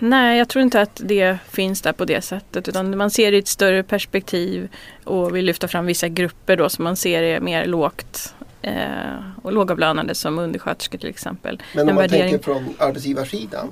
Nej, 0.00 0.38
jag 0.38 0.48
tror 0.48 0.62
inte 0.62 0.80
att 0.80 1.00
det 1.04 1.38
finns 1.50 1.82
där 1.82 1.92
på 1.92 2.04
det 2.04 2.20
sättet. 2.20 2.68
Utan 2.68 2.96
man 2.96 3.10
ser 3.10 3.30
det 3.30 3.36
i 3.36 3.40
ett 3.40 3.48
större 3.48 3.82
perspektiv 3.82 4.68
och 5.04 5.36
vill 5.36 5.44
lyfta 5.44 5.68
fram 5.68 5.86
vissa 5.86 6.08
grupper 6.08 6.56
då 6.56 6.68
som 6.68 6.84
man 6.84 6.96
ser 6.96 7.22
är 7.22 7.40
mer 7.40 7.66
lågt 7.66 8.34
eh, 8.64 9.42
och 9.42 9.52
lågavlönade 9.52 10.14
som 10.14 10.38
undersköterskor 10.38 10.98
till 10.98 11.08
exempel. 11.08 11.62
Men 11.74 11.88
om 11.88 11.94
man 11.94 12.02
värdering... 12.02 12.30
tänker 12.30 12.44
från 12.44 12.74
arbetsgivarsidan? 12.78 13.70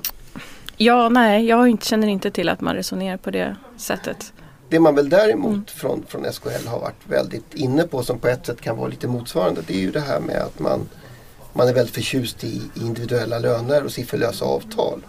Ja, 0.77 1.09
nej, 1.09 1.45
jag 1.45 1.67
inte, 1.67 1.85
känner 1.85 2.07
inte 2.07 2.31
till 2.31 2.49
att 2.49 2.61
man 2.61 2.75
resonerar 2.75 3.17
på 3.17 3.31
det 3.31 3.55
sättet. 3.77 4.33
Det 4.69 4.79
man 4.79 4.95
väl 4.95 5.09
däremot 5.09 5.51
mm. 5.51 5.65
från, 5.65 6.03
från 6.07 6.33
SKL 6.33 6.67
har 6.67 6.79
varit 6.79 7.07
väldigt 7.07 7.53
inne 7.53 7.83
på 7.83 8.03
som 8.03 8.19
på 8.19 8.27
ett 8.27 8.45
sätt 8.45 8.61
kan 8.61 8.77
vara 8.77 8.87
lite 8.87 9.07
motsvarande 9.07 9.61
det 9.67 9.73
är 9.73 9.79
ju 9.79 9.91
det 9.91 9.99
här 9.99 10.19
med 10.19 10.41
att 10.41 10.59
man, 10.59 10.89
man 11.53 11.67
är 11.67 11.73
väldigt 11.73 11.95
förtjust 11.95 12.43
i 12.43 12.61
individuella 12.75 13.39
löner 13.39 13.83
och 13.83 13.91
sifferlösa 13.91 14.45
avtal. 14.45 15.01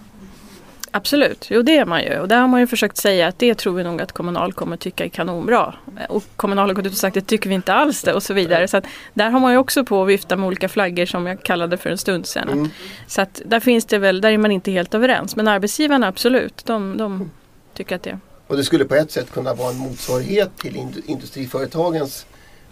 Absolut, 0.96 1.46
jo 1.50 1.62
det 1.62 1.76
är 1.76 1.84
man 1.84 2.02
ju. 2.02 2.18
Och 2.18 2.28
där 2.28 2.40
har 2.40 2.48
man 2.48 2.60
ju 2.60 2.66
försökt 2.66 2.96
säga 2.96 3.28
att 3.28 3.38
det 3.38 3.54
tror 3.54 3.74
vi 3.74 3.84
nog 3.84 4.02
att 4.02 4.12
Kommunal 4.12 4.52
kommer 4.52 4.76
tycka 4.76 5.04
är 5.04 5.08
kanonbra. 5.08 5.74
Och 6.08 6.24
Kommunal 6.36 6.68
har 6.68 6.74
gått 6.74 6.86
ut 6.86 6.92
och 6.92 6.98
sagt 6.98 7.16
att 7.16 7.24
det 7.24 7.28
tycker 7.28 7.48
vi 7.48 7.54
inte 7.54 7.72
alls 7.72 8.02
det 8.02 8.12
och 8.12 8.22
så 8.22 8.34
vidare. 8.34 8.68
Så 8.68 8.76
att 8.76 8.84
där 9.14 9.30
har 9.30 9.40
man 9.40 9.52
ju 9.52 9.58
också 9.58 9.84
på 9.84 10.02
att 10.02 10.08
vifta 10.08 10.36
med 10.36 10.46
olika 10.46 10.68
flaggor 10.68 11.06
som 11.06 11.26
jag 11.26 11.42
kallade 11.42 11.76
för 11.76 11.90
en 11.90 11.98
stund 11.98 12.26
sedan. 12.26 12.48
Mm. 12.48 12.70
Så 13.06 13.22
att 13.22 13.42
där 13.44 13.60
finns 13.60 13.84
det 13.84 13.98
väl, 13.98 14.20
där 14.20 14.30
är 14.30 14.38
man 14.38 14.50
inte 14.50 14.70
helt 14.70 14.94
överens. 14.94 15.36
Men 15.36 15.48
arbetsgivarna 15.48 16.06
absolut, 16.06 16.64
de, 16.66 16.96
de 16.96 17.30
tycker 17.74 17.96
att 17.96 18.02
det. 18.02 18.18
Och 18.46 18.56
det 18.56 18.64
skulle 18.64 18.84
på 18.84 18.94
ett 18.94 19.10
sätt 19.10 19.30
kunna 19.30 19.54
vara 19.54 19.70
en 19.70 19.76
motsvarighet 19.76 20.50
till 20.58 20.76
industriföretagens 21.06 22.26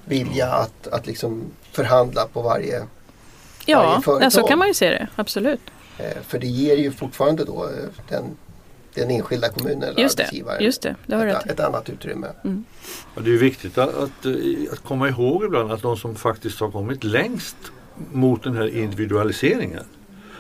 vilja 0.05 0.47
att, 0.47 0.87
att 0.87 1.07
liksom 1.07 1.45
förhandla 1.73 2.26
på 2.33 2.43
varje, 2.43 2.83
ja, 3.67 3.83
varje 3.83 4.02
företag. 4.02 4.26
Ja, 4.26 4.31
så 4.31 4.43
kan 4.43 4.59
man 4.59 4.69
ju 4.69 4.75
se 4.75 4.91
det, 4.91 5.09
absolut. 5.17 5.61
Eh, 5.99 6.23
för 6.29 6.39
det 6.39 6.47
ger 6.47 6.77
ju 6.77 6.93
fortfarande 6.93 7.45
då 7.45 7.65
eh, 7.65 7.71
den, 8.09 8.37
den 8.95 9.11
enskilda 9.11 9.49
kommunen 9.49 9.83
eller 9.83 10.01
just 10.01 10.17
det, 10.17 10.23
arbetsgivaren 10.23 10.65
just 10.65 10.83
det, 10.83 10.97
det 11.07 11.17
ett, 11.17 11.51
ett, 11.51 11.61
annat 11.61 11.89
utrymme. 11.89 12.29
Mm. 12.45 12.65
Och 13.15 13.23
det 13.23 13.31
är 13.35 13.39
viktigt 13.39 13.79
att, 13.79 13.95
att, 13.95 14.27
eh, 14.27 14.33
att, 14.73 14.85
komma 14.85 15.09
ihåg 15.09 15.45
ibland 15.45 15.73
att 15.73 15.83
de 15.83 15.97
som 15.97 16.15
faktiskt 16.15 16.61
har 16.61 16.71
kommit 16.71 17.05
längst 17.05 17.57
mot 18.13 18.43
den 18.43 18.57
här 18.57 18.77
individualiseringen 18.77 19.85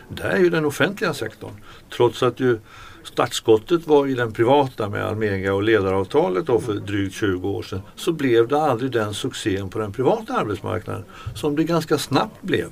det 0.08 0.22
är 0.22 0.38
ju 0.38 0.50
den 0.50 0.64
offentliga 0.64 1.14
sektorn. 1.14 1.52
Trots 1.96 2.22
att 2.22 2.40
ju 2.40 2.58
startskottet 3.04 3.86
var 3.86 4.06
i 4.06 4.14
den 4.14 4.32
privata 4.32 4.88
med 4.88 5.04
Almega 5.04 5.54
och 5.54 5.62
ledaravtalet 5.62 6.46
då 6.46 6.60
för 6.60 6.74
drygt 6.74 7.14
20 7.14 7.48
år 7.48 7.62
sedan 7.62 7.82
så 7.94 8.12
blev 8.12 8.48
det 8.48 8.60
aldrig 8.60 8.92
den 8.92 9.14
succén 9.14 9.68
på 9.68 9.78
den 9.78 9.92
privata 9.92 10.34
arbetsmarknaden 10.34 11.04
som 11.34 11.56
det 11.56 11.64
ganska 11.64 11.98
snabbt 11.98 12.42
blev 12.42 12.68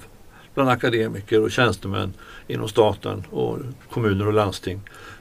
bland 0.55 0.71
akademiker 0.71 1.43
och 1.43 1.51
tjänstemän 1.51 2.13
inom 2.47 2.69
staten 2.69 3.25
och 3.31 3.59
kommuner 3.91 4.27
och 4.27 4.33
landsting. 4.33 4.81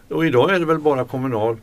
Och 0.10 0.26
idag 0.26 0.56
är 0.56 0.60
det 0.60 0.66
väl 0.66 0.80
bara 0.80 1.06
kommunal 1.06 1.58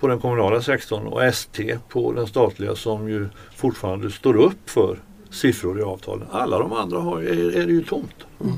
på 0.00 0.08
den 0.08 0.20
kommunala 0.20 0.62
sektorn 0.62 1.06
och 1.06 1.24
ST 1.24 1.78
på 1.88 2.12
den 2.12 2.26
statliga 2.26 2.74
som 2.74 3.08
ju 3.08 3.28
fortfarande 3.56 4.10
står 4.10 4.36
upp 4.36 4.70
för 4.70 4.98
siffror 5.30 5.80
i 5.80 5.82
avtalen. 5.82 6.26
Alla 6.30 6.58
de 6.58 6.72
andra 6.72 6.98
har, 6.98 7.20
är, 7.22 7.56
är 7.56 7.66
det 7.66 7.72
ju 7.72 7.84
tomt. 7.84 8.16
Mm. 8.40 8.54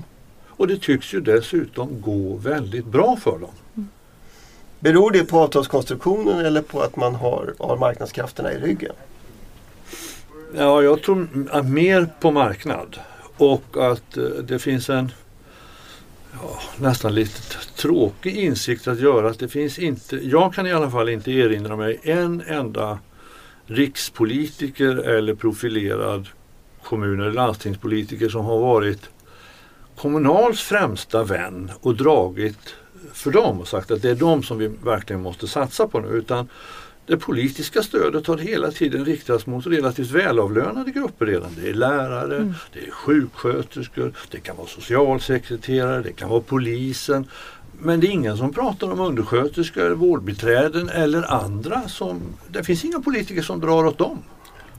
Och 0.46 0.66
det 0.66 0.76
tycks 0.76 1.14
ju 1.14 1.20
dessutom 1.20 2.00
gå 2.00 2.36
väldigt 2.36 2.86
bra 2.86 3.16
för 3.16 3.38
dem. 3.38 3.50
Mm. 3.74 3.88
Beror 4.80 5.10
det 5.10 5.24
på 5.24 5.38
avtalskonstruktionen 5.38 6.46
eller 6.46 6.62
på 6.62 6.80
att 6.80 6.96
man 6.96 7.14
har, 7.14 7.54
har 7.58 7.76
marknadskrafterna 7.76 8.52
i 8.52 8.58
ryggen? 8.58 8.94
Ja, 10.56 10.82
jag 10.82 11.02
tror 11.02 11.62
mer 11.62 12.08
på 12.20 12.30
marknad. 12.30 12.96
Och 13.36 13.76
att 13.76 14.16
eh, 14.16 14.24
det 14.24 14.58
finns 14.58 14.90
en 14.90 15.12
ja, 16.32 16.58
nästan 16.78 17.14
lite 17.14 17.40
tråkig 17.76 18.36
insikt 18.36 18.88
att 18.88 19.00
göra 19.00 19.30
att 19.30 19.38
det 19.38 19.48
finns 19.48 19.78
inte, 19.78 20.16
jag 20.16 20.54
kan 20.54 20.66
i 20.66 20.72
alla 20.72 20.90
fall 20.90 21.08
inte 21.08 21.30
erinra 21.30 21.76
mig 21.76 22.00
en 22.02 22.40
enda 22.40 22.98
rikspolitiker 23.66 24.96
eller 24.96 25.34
profilerad 25.34 26.28
kommun 26.82 27.20
eller 27.20 27.32
landstingspolitiker 27.32 28.28
som 28.28 28.44
har 28.44 28.58
varit 28.58 29.10
Kommunals 29.96 30.60
främsta 30.60 31.24
vän 31.24 31.70
och 31.80 31.94
dragit 31.96 32.74
för 33.12 33.30
dem 33.30 33.60
och 33.60 33.68
sagt 33.68 33.90
att 33.90 34.02
det 34.02 34.10
är 34.10 34.14
de 34.14 34.42
som 34.42 34.58
vi 34.58 34.66
verkligen 34.84 35.22
måste 35.22 35.48
satsa 35.48 35.86
på 35.86 36.00
nu. 36.00 36.08
Utan 36.08 36.48
det 37.06 37.16
politiska 37.16 37.82
stödet 37.82 38.26
har 38.26 38.38
hela 38.38 38.70
tiden 38.70 39.04
riktats 39.04 39.46
mot 39.46 39.66
relativt 39.66 40.10
välavlönade 40.10 40.90
grupper 40.90 41.26
redan. 41.26 41.50
Det 41.60 41.68
är 41.68 41.74
lärare, 41.74 42.36
mm. 42.36 42.54
det 42.72 42.86
är 42.86 42.90
sjuksköterskor, 42.90 44.12
det 44.30 44.40
kan 44.40 44.56
vara 44.56 44.66
socialsekreterare, 44.66 46.02
det 46.02 46.12
kan 46.12 46.28
vara 46.28 46.40
polisen. 46.40 47.28
Men 47.80 48.00
det 48.00 48.06
är 48.06 48.10
ingen 48.10 48.36
som 48.36 48.52
pratar 48.52 48.92
om 48.92 49.00
undersköterskor, 49.00 49.90
vårdbiträden 49.90 50.88
eller 50.88 51.32
andra. 51.32 51.88
Som, 51.88 52.22
det 52.48 52.64
finns 52.64 52.84
inga 52.84 53.00
politiker 53.00 53.42
som 53.42 53.60
drar 53.60 53.86
åt 53.86 53.98
dem. 53.98 54.18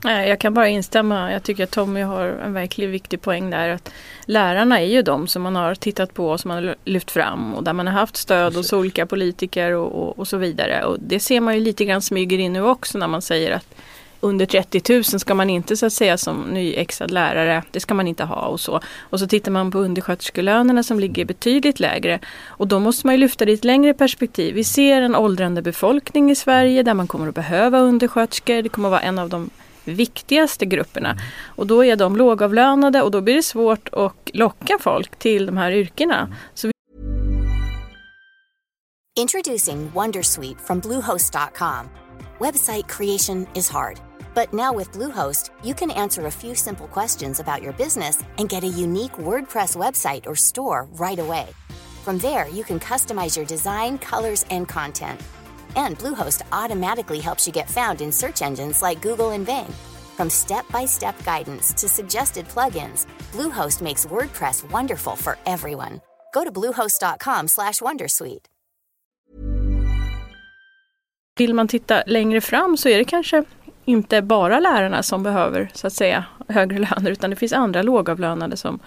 Jag 0.02 0.38
kan 0.38 0.54
bara 0.54 0.68
instämma. 0.68 1.32
Jag 1.32 1.42
tycker 1.42 1.64
att 1.64 1.70
Tommy 1.70 2.00
har 2.00 2.26
en 2.26 2.52
verkligen 2.52 2.90
viktig 2.90 3.22
poäng 3.22 3.50
där. 3.50 3.68
Att 3.68 3.92
lärarna 4.24 4.80
är 4.80 4.86
ju 4.86 5.02
de 5.02 5.28
som 5.28 5.42
man 5.42 5.56
har 5.56 5.74
tittat 5.74 6.14
på 6.14 6.30
och 6.30 6.40
som 6.40 6.48
man 6.48 6.64
har 6.64 6.76
lyft 6.84 7.10
fram 7.10 7.54
och 7.54 7.64
där 7.64 7.72
man 7.72 7.86
har 7.86 7.94
haft 7.94 8.16
stöd 8.16 8.54
hos 8.54 8.72
olika 8.72 9.06
politiker 9.06 9.72
och, 9.72 10.02
och, 10.02 10.18
och, 10.18 10.28
så 10.28 10.36
vidare. 10.36 10.84
Och 10.84 10.96
det 11.00 11.20
ser 11.20 11.40
man 11.40 11.54
ju 11.54 11.60
lite 11.60 11.84
grann 11.84 12.02
smyger 12.02 12.38
in 12.38 12.52
nu 12.52 12.62
också 12.62 12.98
när 12.98 13.08
man 13.08 13.22
säger 13.22 13.50
att 13.50 13.74
under 14.20 14.46
30 14.46 14.92
000 14.92 15.04
ska 15.04 15.34
man 15.34 15.50
inte 15.50 15.76
så 15.76 15.86
att 15.86 15.92
säga 15.92 16.18
som 16.18 16.42
nyexad 16.42 17.10
lärare, 17.10 17.62
det 17.70 17.80
ska 17.80 17.94
man 17.94 18.08
inte 18.08 18.24
ha 18.24 18.46
och 18.46 18.60
så. 18.60 18.80
Och 19.00 19.20
så 19.20 19.26
tittar 19.26 19.52
man 19.52 19.70
på 19.70 19.78
undersköterskelönerna 19.78 20.82
som 20.82 21.00
ligger 21.00 21.24
betydligt 21.24 21.80
lägre. 21.80 22.18
Och 22.46 22.66
då 22.66 22.78
måste 22.78 23.06
man 23.06 23.14
ju 23.14 23.20
lyfta 23.20 23.44
det 23.44 23.50
i 23.50 23.54
ett 23.54 23.64
längre 23.64 23.94
perspektiv. 23.94 24.54
Vi 24.54 24.64
ser 24.64 25.02
en 25.02 25.16
åldrande 25.16 25.62
befolkning 25.62 26.30
i 26.30 26.34
Sverige 26.34 26.82
där 26.82 26.94
man 26.94 27.06
kommer 27.06 27.28
att 27.28 27.34
behöva 27.34 27.78
undersköterskor. 27.78 28.62
Det 28.62 28.68
kommer 28.68 28.88
att 28.88 28.92
vara 28.92 29.02
en 29.02 29.18
av 29.18 29.28
de 29.28 29.50
viktigaste 29.88 30.66
grupperna. 30.66 31.16
Och 31.56 31.66
då 31.66 31.84
är 31.84 31.96
de 31.96 32.16
lågavlönade 32.16 33.02
och 33.02 33.10
då 33.10 33.20
blir 33.20 33.34
det 33.34 33.42
svårt 33.42 33.88
att 33.92 34.30
locka 34.32 34.78
folk 34.80 35.18
till 35.18 35.46
de 35.46 35.56
här 35.56 35.70
yrkena. 35.70 36.28
Så 36.54 36.70
Introducing 39.18 39.90
Wondersweet 39.94 40.60
from 40.60 40.80
Bluehost.com. 40.80 41.88
Website 42.38 42.86
creation 42.86 43.46
is 43.54 43.70
hard. 43.70 43.98
But 44.34 44.52
now 44.52 44.74
with 44.74 44.92
Bluehost, 44.92 45.50
you 45.64 45.74
can 45.74 45.90
answer 45.90 46.26
a 46.26 46.30
few 46.30 46.54
simple 46.54 46.86
questions 46.86 47.40
about 47.40 47.62
your 47.62 47.72
business 47.72 48.22
and 48.36 48.50
get 48.50 48.62
a 48.62 48.66
unique 48.66 49.12
WordPress 49.12 49.74
website 49.74 50.26
or 50.26 50.36
store 50.36 50.86
right 50.98 51.18
away. 51.18 51.46
From 52.04 52.18
there, 52.18 52.46
you 52.48 52.62
can 52.62 52.78
customize 52.78 53.36
your 53.36 53.46
design, 53.46 53.96
colors, 53.96 54.44
and 54.50 54.68
content. 54.68 55.18
And 55.76 55.98
Bluehost 55.98 56.42
automatically 56.52 57.20
helps 57.20 57.46
you 57.46 57.52
get 57.52 57.70
found 57.70 58.00
in 58.00 58.12
search 58.12 58.42
engines 58.42 58.82
like 58.82 59.08
Google 59.08 59.34
and 59.34 59.46
Bing. 59.46 59.74
From 60.16 60.30
step-by-step 60.30 61.14
guidance 61.24 61.74
to 61.80 61.88
suggested 61.88 62.46
plugins, 62.48 63.06
Bluehost 63.32 63.82
makes 63.82 64.06
WordPress 64.06 64.70
wonderful 64.72 65.16
for 65.16 65.36
everyone. 65.44 66.00
Go 66.34 66.44
to 66.44 66.50
bluehost.com/wondersuite. 66.50 68.46
Vill 71.38 71.54
man 71.54 71.68
titta 71.68 72.02
längre 72.06 72.40
fram 72.40 72.76
så 72.76 72.88
är 72.88 72.98
det 72.98 73.04
kanske 73.04 73.44
inte 73.84 74.22
bara 74.22 74.60
lärarna 74.60 75.02
som 75.02 75.22
behöver 75.22 75.70
så 75.74 75.86
att 75.86 75.92
säga 75.92 76.24
högre 76.48 76.78
löner 76.90 77.10
utan 77.10 77.30
det 77.30 77.36
finns 77.36 77.52
andra 77.52 77.82
lågavlönade 77.82 78.56
som 78.56 78.78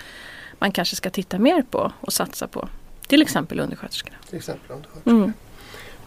man 0.60 0.72
kanske 0.72 0.96
ska 0.96 1.10
titta 1.10 1.40
mer 1.40 1.62
på 1.62 1.92
och 2.02 2.14
satsa 2.14 2.48
på. 2.48 2.70
Till 3.08 3.22
exempel 3.22 3.60
undersköterskorna. 3.60 4.16
Till 4.30 4.38
exempel 4.38 4.72
undersköterskorna. 4.72 5.18
Mm. 5.18 5.34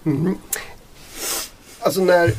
Mm. 0.07 0.39
Alltså 1.81 2.01
när, 2.01 2.33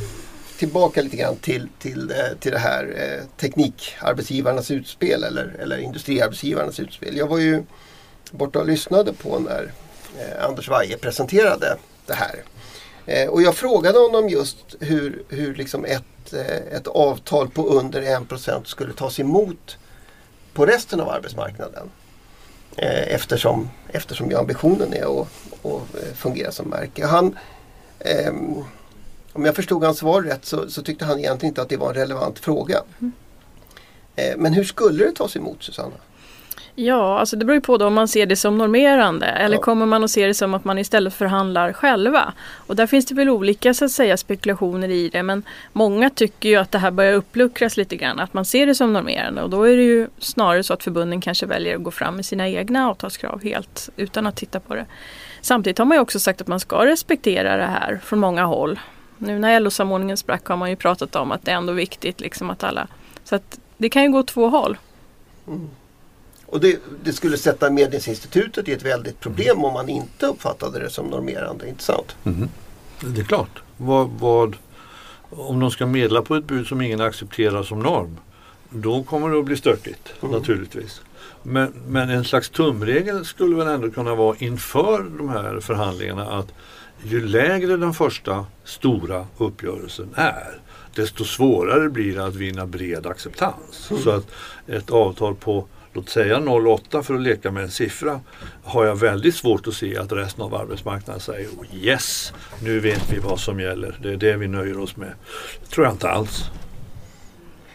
tillbaka 0.58 1.02
lite 1.02 1.18
grann 1.18 1.36
till, 1.36 1.70
till, 1.80 2.12
eh, 2.12 2.38
till 2.40 2.52
det 2.52 2.60
här 2.60 2.94
eh, 2.98 3.38
teknikarbetsgivarnas 3.38 4.72
utspel 4.72 5.24
eller, 5.24 5.56
eller 5.60 5.78
industriarbetsgivarnas 5.78 6.80
utspel. 6.80 7.18
Jag 7.18 7.28
var 7.28 7.38
ju 7.38 7.64
borta 8.32 8.60
och 8.60 8.68
lyssnade 8.68 9.14
på 9.14 9.40
när 9.40 9.72
eh, 10.20 10.46
Anders 10.46 10.70
Weihe 10.70 10.98
presenterade 10.98 11.78
det 12.06 12.14
här. 12.14 12.44
Eh, 13.06 13.30
och 13.30 13.42
jag 13.42 13.56
frågade 13.56 14.00
honom 14.00 14.30
just 14.30 14.76
hur, 14.80 15.24
hur 15.30 15.56
liksom 15.56 15.86
ett, 15.86 16.34
eh, 16.34 16.78
ett 16.78 16.88
avtal 16.88 17.50
på 17.50 17.68
under 17.68 18.02
1% 18.02 18.64
skulle 18.66 18.94
tas 18.94 19.20
emot 19.20 19.78
på 20.54 20.66
resten 20.66 21.00
av 21.00 21.10
arbetsmarknaden. 21.10 21.90
Eh, 22.78 23.14
eftersom, 23.14 23.70
eftersom 23.88 24.30
ju 24.30 24.38
ambitionen 24.38 24.94
är 24.94 25.22
att, 25.22 25.28
att 25.66 26.18
fungera 26.18 26.52
som 26.52 26.70
märke. 26.70 27.06
Han, 27.06 27.38
ehm, 28.00 28.56
om 29.34 29.46
jag 29.46 29.56
förstod 29.56 29.84
hans 29.84 29.98
svar 29.98 30.22
rätt 30.22 30.46
så, 30.46 30.70
så, 30.70 30.82
tyckte 30.82 31.06
han 31.06 31.20
egentligen 31.20 31.52
inte 31.52 31.62
att 31.62 31.70
det 31.70 31.78
var 31.78 31.90
en 31.90 31.96
relevant 31.96 32.40
fråga. 32.40 32.84
Mm. 33.02 33.12
Men 34.38 34.54
hur 34.54 34.64
skulle 34.64 35.06
det 35.06 35.12
tas 35.12 35.36
emot 35.36 35.64
Susanna? 35.64 35.96
Ja, 36.76 37.20
alltså 37.20 37.36
det 37.36 37.46
beror 37.46 37.56
ju 37.56 37.62
på 37.62 37.78
då 37.78 37.88
om 37.88 37.94
man 37.94 38.08
ser 38.08 38.26
det 38.26 38.36
som 38.36 38.58
normerande 38.58 39.26
eller 39.26 39.56
ja. 39.56 39.62
kommer 39.62 39.86
man 39.86 40.04
att 40.04 40.12
se 40.12 40.28
det 40.28 40.34
som 40.34 40.54
att 40.54 40.66
man 40.66 40.80
istället 40.80 41.14
förhandlar 41.14 41.74
själva. 41.74 42.34
Och 42.68 42.76
där 42.76 42.88
finns 42.88 43.06
det 43.06 43.16
väl 43.16 43.30
olika 43.30 43.74
så 43.74 43.86
att 43.86 43.92
säga 43.92 44.18
spekulationer 44.18 44.90
i 44.90 45.10
det 45.10 45.24
men 45.24 45.44
många 45.74 46.10
tycker 46.10 46.50
ju 46.50 46.56
att 46.56 46.72
det 46.72 46.78
här 46.78 46.92
börjar 46.92 47.14
uppluckras 47.14 47.78
lite 47.78 47.96
grann, 47.96 48.20
att 48.20 48.34
man 48.34 48.46
ser 48.46 48.66
det 48.66 48.76
som 48.76 48.94
normerande 48.94 49.42
och 49.42 49.50
då 49.50 49.64
är 49.64 49.78
det 49.78 49.84
ju 49.84 50.08
snarare 50.18 50.64
så 50.64 50.74
att 50.74 50.84
förbunden 50.84 51.22
kanske 51.22 51.46
väljer 51.46 51.76
att 51.76 51.84
gå 51.84 51.92
fram 51.92 52.16
med 52.16 52.26
sina 52.26 52.50
egna 52.50 52.90
avtalskrav 52.90 53.44
helt 53.44 53.90
utan 53.98 54.28
att 54.28 54.36
titta 54.36 54.60
på 54.60 54.76
det. 54.76 54.86
Samtidigt 55.42 55.78
har 55.78 55.86
man 55.86 55.98
ju 55.98 56.02
också 56.02 56.20
sagt 56.20 56.42
att 56.42 56.48
man 56.48 56.60
ska 56.60 56.86
respektera 56.86 57.58
det 57.58 57.66
här 57.66 58.00
från 58.04 58.20
många 58.20 58.46
håll. 58.46 58.80
Nu 59.18 59.40
när 59.40 59.60
LO-samordningen 59.60 60.18
sprack 60.18 60.46
har 60.46 60.58
man 60.58 60.70
ju 60.70 60.76
pratat 60.76 61.16
om 61.16 61.32
att 61.32 61.46
det 61.46 61.52
är 61.52 61.56
ändå 61.56 61.74
viktigt 61.74 62.22
liksom 62.22 62.50
att 62.50 62.64
alla... 62.64 62.88
Så 63.24 63.36
att 63.36 63.60
det 63.78 63.90
kan 63.90 64.04
ju 64.04 64.12
gå 64.12 64.24
två 64.24 64.50
håll. 64.50 64.78
Mm. 65.48 65.70
Och 66.54 66.60
det, 66.60 66.80
det, 67.04 67.14
skulle 67.14 67.38
sätta 67.38 67.70
Medlingsinstitutet 67.70 68.68
i 68.68 68.72
ett 68.72 68.86
väldigt 68.86 69.20
problem 69.20 69.66
om 69.66 69.74
man 69.74 69.90
inte 69.90 70.26
uppfattade 70.26 70.80
det 70.80 70.90
som 70.90 71.08
normerande, 71.08 71.70
inte 71.70 71.84
sant? 71.84 72.16
Mm. 72.24 72.50
Det 73.00 73.22
är 73.22 73.26
klart. 73.26 73.62
Vad, 73.78 74.10
vad, 74.10 74.56
om 75.30 75.60
de 75.60 75.72
ska 75.72 75.86
medla 75.86 76.22
på 76.22 76.36
ett 76.36 76.46
bud 76.46 76.68
som 76.68 76.82
ingen 76.82 77.02
accepterar 77.02 77.64
som 77.64 77.80
norm, 77.80 78.18
då 78.70 79.04
kommer 79.04 79.30
det 79.30 79.40
att 79.40 79.46
bli 79.46 79.58
stökigt 79.58 80.14
mm. 80.22 80.36
naturligtvis. 80.36 81.02
Men, 81.44 81.74
men 81.88 82.10
en 82.10 82.26
slags 82.26 82.50
tumregel 82.50 83.26
skulle 83.26 83.56
väl 83.56 83.68
ändå 83.68 83.92
kunna 83.92 84.16
vara 84.16 84.36
inför 84.40 85.06
de 85.18 85.30
här 85.30 85.60
förhandlingarna 85.60 86.32
att 86.32 86.54
ju 87.04 87.28
lägre 87.28 87.78
den 87.78 87.94
första 87.94 88.46
stora 88.64 89.26
uppgörelsen 89.38 90.10
är, 90.16 90.60
desto 90.96 91.24
svårare 91.24 91.90
blir 91.90 92.16
det 92.16 92.26
att 92.26 92.36
vinna 92.36 92.66
bred 92.66 93.06
acceptans. 93.06 93.88
Mm. 93.92 94.04
Så 94.04 94.10
att 94.10 94.28
ett 94.68 94.90
avtal 94.90 95.36
på 95.36 95.68
låt 95.94 96.10
säga 96.10 96.38
0,8 96.38 97.02
för 97.02 97.14
att 97.14 97.22
leka 97.22 97.52
med 97.52 97.64
en 97.64 97.72
siffra, 97.72 98.22
har 98.64 98.86
jag 98.86 98.96
väldigt 98.96 99.36
svårt 99.36 99.68
att 99.68 99.74
se 99.74 99.98
att 99.98 100.12
resten 100.12 100.44
av 100.44 100.56
arbetsmarknaden 100.56 101.22
säger 101.22 101.48
oh 101.48 101.66
yes, 101.76 102.34
nu 102.64 102.80
vet 102.80 103.12
vi 103.12 103.20
vad 103.20 103.40
som 103.40 103.60
gäller. 103.60 104.00
Det 104.02 104.10
är 104.10 104.18
det 104.18 104.38
vi 104.38 104.48
nöjer 104.48 104.80
oss 104.80 104.98
med. 104.98 105.14
Det 105.62 105.70
tror 105.70 105.86
jag 105.86 105.94
inte 105.94 106.10
alls. 106.10 106.44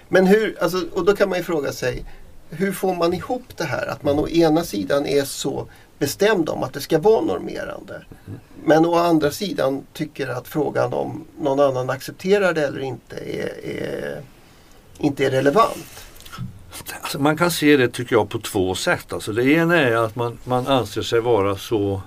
Men 0.08 0.26
hur, 0.26 0.56
alltså, 0.60 0.84
och 0.92 1.04
då 1.04 1.16
kan 1.16 1.28
man 1.28 1.38
ju 1.38 1.44
fråga 1.44 1.72
sig, 1.72 2.04
hur 2.50 2.72
får 2.72 2.94
man 2.94 3.14
ihop 3.14 3.56
det 3.56 3.64
här? 3.64 3.86
Att 3.86 4.02
man 4.02 4.18
å 4.18 4.28
ena 4.28 4.64
sidan 4.64 5.06
är 5.06 5.24
så 5.24 5.68
bestämd 5.98 6.48
om 6.48 6.62
att 6.62 6.72
det 6.72 6.80
ska 6.80 6.98
vara 6.98 7.24
normerande. 7.24 7.94
Mm. 7.94 8.40
Men 8.64 8.86
å 8.86 8.94
andra 8.94 9.30
sidan 9.30 9.86
tycker 9.92 10.28
att 10.28 10.48
frågan 10.48 10.92
om 10.92 11.24
någon 11.40 11.60
annan 11.60 11.90
accepterar 11.90 12.52
det 12.54 12.66
eller 12.66 12.80
inte 12.80 13.16
är, 13.16 13.66
är 13.66 14.22
inte 14.98 15.26
är 15.26 15.30
relevant. 15.30 16.07
Alltså 17.00 17.18
man 17.18 17.36
kan 17.36 17.50
se 17.50 17.76
det 17.76 17.88
tycker 17.88 18.16
jag 18.16 18.28
på 18.28 18.38
två 18.38 18.74
sätt. 18.74 19.12
Alltså 19.12 19.32
det 19.32 19.44
ena 19.44 19.76
är 19.76 19.96
att 19.96 20.16
man, 20.16 20.38
man 20.44 20.66
anser 20.66 21.02
sig 21.02 21.20
vara 21.20 21.56
så 21.56 22.02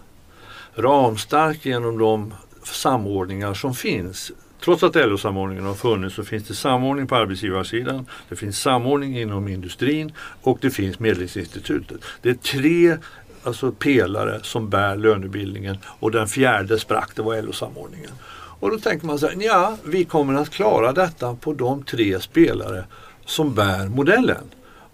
ramstark 0.76 1.66
genom 1.66 1.98
de 1.98 2.34
samordningar 2.64 3.54
som 3.54 3.74
finns. 3.74 4.32
Trots 4.64 4.84
att 4.84 4.96
LO-samordningen 4.96 5.66
har 5.66 5.74
funnits 5.74 6.16
så 6.16 6.24
finns 6.24 6.48
det 6.48 6.54
samordning 6.54 7.08
på 7.08 7.16
arbetsgivarsidan, 7.16 8.06
det 8.30 8.36
finns 8.36 8.60
samordning 8.60 9.20
inom 9.20 9.48
industrin 9.48 10.14
och 10.42 10.58
det 10.62 10.70
finns 10.70 11.00
Medlingsinstitutet. 11.00 12.02
Det 12.22 12.30
är 12.30 12.34
tre 12.34 12.98
alltså 13.44 13.72
pelare 13.72 14.40
som 14.44 14.70
bär 14.70 14.96
lönebildningen 14.96 15.78
och 15.86 16.12
den 16.12 16.28
fjärde 16.28 16.80
sprack, 16.80 17.10
det 17.16 17.22
var 17.22 17.42
LO-samordningen. 17.42 18.12
Och 18.60 18.72
då 18.72 18.80
tänker 18.80 19.08
man 19.08 19.20
så 19.20 19.28
här, 19.28 19.36
ja 19.40 19.78
vi 19.84 20.06
kommer 20.06 20.34
att 20.34 20.50
klara 20.50 20.92
detta 20.92 21.36
på 21.36 21.54
de 21.54 21.84
tre 21.84 22.20
spelare 22.20 22.84
som 23.26 23.54
bär 23.54 23.88
modellen. 23.88 24.44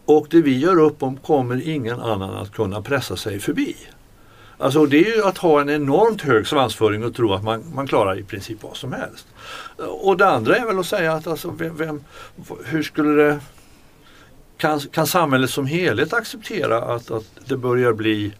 Och 0.08 0.28
det 0.30 0.42
vi 0.42 0.58
gör 0.58 0.80
upp 0.80 1.04
om 1.04 1.18
kommer 1.18 1.68
ingen 1.68 2.00
annan 2.00 2.34
att 2.38 2.52
kunna 2.52 2.82
pressa 2.82 3.16
sig 3.16 3.40
förbi. 3.40 3.76
Alltså 4.58 4.86
det 4.86 5.12
är 5.12 5.16
ju 5.16 5.24
att 5.24 5.38
ha 5.38 5.62
en 5.62 5.70
enormt 5.70 6.22
hög 6.22 6.48
svansföring 6.48 7.04
och 7.04 7.16
tro 7.16 7.34
att 7.34 7.44
man, 7.44 7.64
man 7.74 7.88
klarar 7.88 8.20
i 8.20 8.24
princip 8.24 8.64
vad 8.64 8.78
som 8.78 8.94
helst. 8.94 9.28
Och 9.78 10.18
det 10.18 10.28
andra 10.28 10.56
är 10.56 10.66
väl 10.66 10.80
att 10.80 10.86
säga 10.86 11.14
att 11.14 11.28
alltså, 11.28 11.52
vem, 11.52 11.78
vem 11.78 12.04
hur 12.66 12.84
skulle 12.84 13.24
det 13.24 13.40
kan, 14.58 14.80
kan 14.80 15.08
samhället 15.08 15.50
som 15.50 15.66
helhet 15.66 16.14
acceptera 16.14 16.82
att, 16.82 17.12
att 17.12 17.26
det 17.46 17.58
börjar 17.58 17.94
bli 17.94 18.34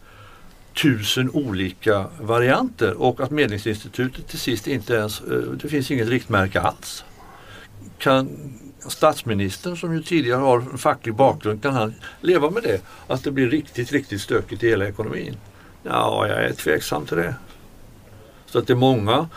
tusen 0.82 1.30
olika 1.30 2.06
varianter 2.20 3.02
och 3.02 3.20
att 3.20 3.30
Medlingsinstitutet 3.30 4.28
till 4.28 4.38
sist 4.38 4.66
inte 4.66 4.94
ens, 4.94 5.20
eh, 5.20 5.36
det 5.36 5.68
finns 5.68 5.90
inget 5.90 6.08
riktmärke 6.08 6.60
alls. 6.60 7.04
Kan, 7.98 8.28
statsministern 8.86 9.76
som 9.76 9.94
ju 9.94 10.02
tidigare 10.02 10.40
har 10.40 10.58
en 10.58 10.78
facklig 10.78 11.14
bakgrund, 11.14 11.62
kan 11.62 11.74
han 11.74 11.94
leva 12.20 12.50
med 12.50 12.62
det? 12.62 12.80
Att 13.06 13.24
det 13.24 13.30
blir 13.30 13.50
riktigt, 13.50 13.92
riktigt 13.92 14.20
stökigt 14.20 14.62
i 14.62 14.68
hela 14.68 14.88
ekonomin? 14.88 15.36
Ja, 15.82 16.26
jag 16.28 16.44
är 16.44 16.52
tveksam 16.52 17.06
till 17.06 17.16
det. 17.16 17.34
Så 18.46 18.58
att 18.58 18.66
det 18.66 18.72
är 18.72 18.76
många 18.76 19.28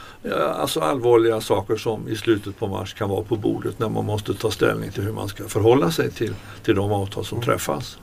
alltså 0.56 0.80
allvarliga 0.80 1.42
saker 1.42 1.76
som 1.76 2.08
i 2.10 2.16
slutet 2.16 2.60
på 2.60 2.68
mars 2.68 2.94
kan 2.94 3.10
vara 3.10 3.24
på 3.24 3.36
bordet 3.36 3.80
när 3.80 3.90
man 3.90 4.06
måste 4.06 4.34
ta 4.34 4.52
ställning 4.52 4.92
till 4.92 5.04
hur 5.04 5.14
man 5.14 5.28
ska 5.28 5.44
förhålla 5.44 5.92
sig 5.92 6.12
till, 6.12 6.34
till 6.64 6.76
de 6.76 6.92
avtal 6.92 7.26
som 7.26 7.42
träffas. 7.42 7.98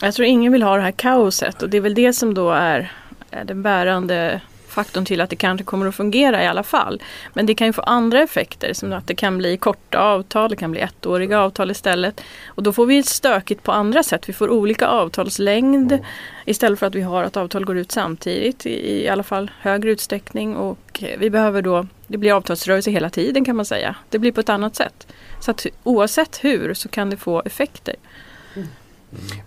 Jag 0.00 0.14
tror 0.14 0.26
ingen 0.26 0.52
vill 0.52 0.62
ha 0.62 0.76
det 0.76 0.82
här 0.82 0.92
kaoset 0.92 1.62
och 1.62 1.70
det 1.70 1.76
är 1.76 1.80
väl 1.80 1.94
det 1.94 2.12
som 2.12 2.34
då 2.34 2.50
är, 2.50 2.92
är 3.30 3.44
den 3.44 3.62
bärande 3.62 4.40
faktorn 4.70 5.04
till 5.04 5.20
att 5.20 5.30
det 5.30 5.36
kanske 5.36 5.64
kommer 5.64 5.86
att 5.86 5.94
fungera 5.94 6.42
i 6.42 6.46
alla 6.46 6.62
fall. 6.62 7.02
Men 7.34 7.46
det 7.46 7.54
kan 7.54 7.66
ju 7.66 7.72
få 7.72 7.82
andra 7.82 8.22
effekter 8.22 8.72
som 8.72 8.92
att 8.92 9.06
det 9.06 9.14
kan 9.14 9.38
bli 9.38 9.56
korta 9.56 9.98
avtal, 9.98 10.50
det 10.50 10.56
kan 10.56 10.70
bli 10.70 10.80
ettåriga 10.80 11.40
avtal 11.40 11.70
istället. 11.70 12.20
Och 12.46 12.62
då 12.62 12.72
får 12.72 12.86
vi 12.86 13.02
stökigt 13.02 13.62
på 13.62 13.72
andra 13.72 14.02
sätt. 14.02 14.28
Vi 14.28 14.32
får 14.32 14.50
olika 14.50 14.86
avtalslängd 14.86 15.98
istället 16.44 16.78
för 16.78 16.86
att 16.86 16.94
vi 16.94 17.02
har 17.02 17.24
att 17.24 17.36
avtal 17.36 17.64
går 17.64 17.78
ut 17.78 17.92
samtidigt 17.92 18.66
i, 18.66 19.04
i 19.04 19.08
alla 19.08 19.22
fall 19.22 19.50
högre 19.60 19.90
utsträckning. 19.90 20.56
Och 20.56 21.04
vi 21.18 21.30
behöver 21.30 21.62
då, 21.62 21.86
det 22.06 22.18
blir 22.18 22.32
avtalsrörelse 22.32 22.90
hela 22.90 23.10
tiden 23.10 23.44
kan 23.44 23.56
man 23.56 23.64
säga. 23.64 23.96
Det 24.08 24.18
blir 24.18 24.32
på 24.32 24.40
ett 24.40 24.48
annat 24.48 24.76
sätt. 24.76 25.06
Så 25.40 25.50
att 25.50 25.66
oavsett 25.82 26.44
hur 26.44 26.74
så 26.74 26.88
kan 26.88 27.10
det 27.10 27.16
få 27.16 27.42
effekter. 27.44 27.94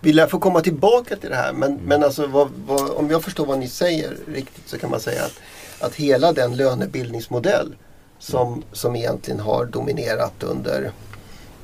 Vi 0.00 0.12
lär 0.12 0.26
få 0.26 0.38
komma 0.38 0.60
tillbaka 0.60 1.16
till 1.16 1.30
det 1.30 1.36
här 1.36 1.52
men, 1.52 1.74
men 1.84 2.04
alltså 2.04 2.26
vad, 2.26 2.50
vad, 2.66 2.90
om 2.90 3.10
jag 3.10 3.22
förstår 3.22 3.46
vad 3.46 3.58
ni 3.58 3.68
säger 3.68 4.16
riktigt 4.26 4.68
så 4.68 4.78
kan 4.78 4.90
man 4.90 5.00
säga 5.00 5.24
att, 5.24 5.40
att 5.80 5.94
hela 5.94 6.32
den 6.32 6.56
lönebildningsmodell 6.56 7.74
som, 8.18 8.62
som 8.72 8.96
egentligen 8.96 9.40
har 9.40 9.64
dominerat 9.64 10.42
under 10.42 10.90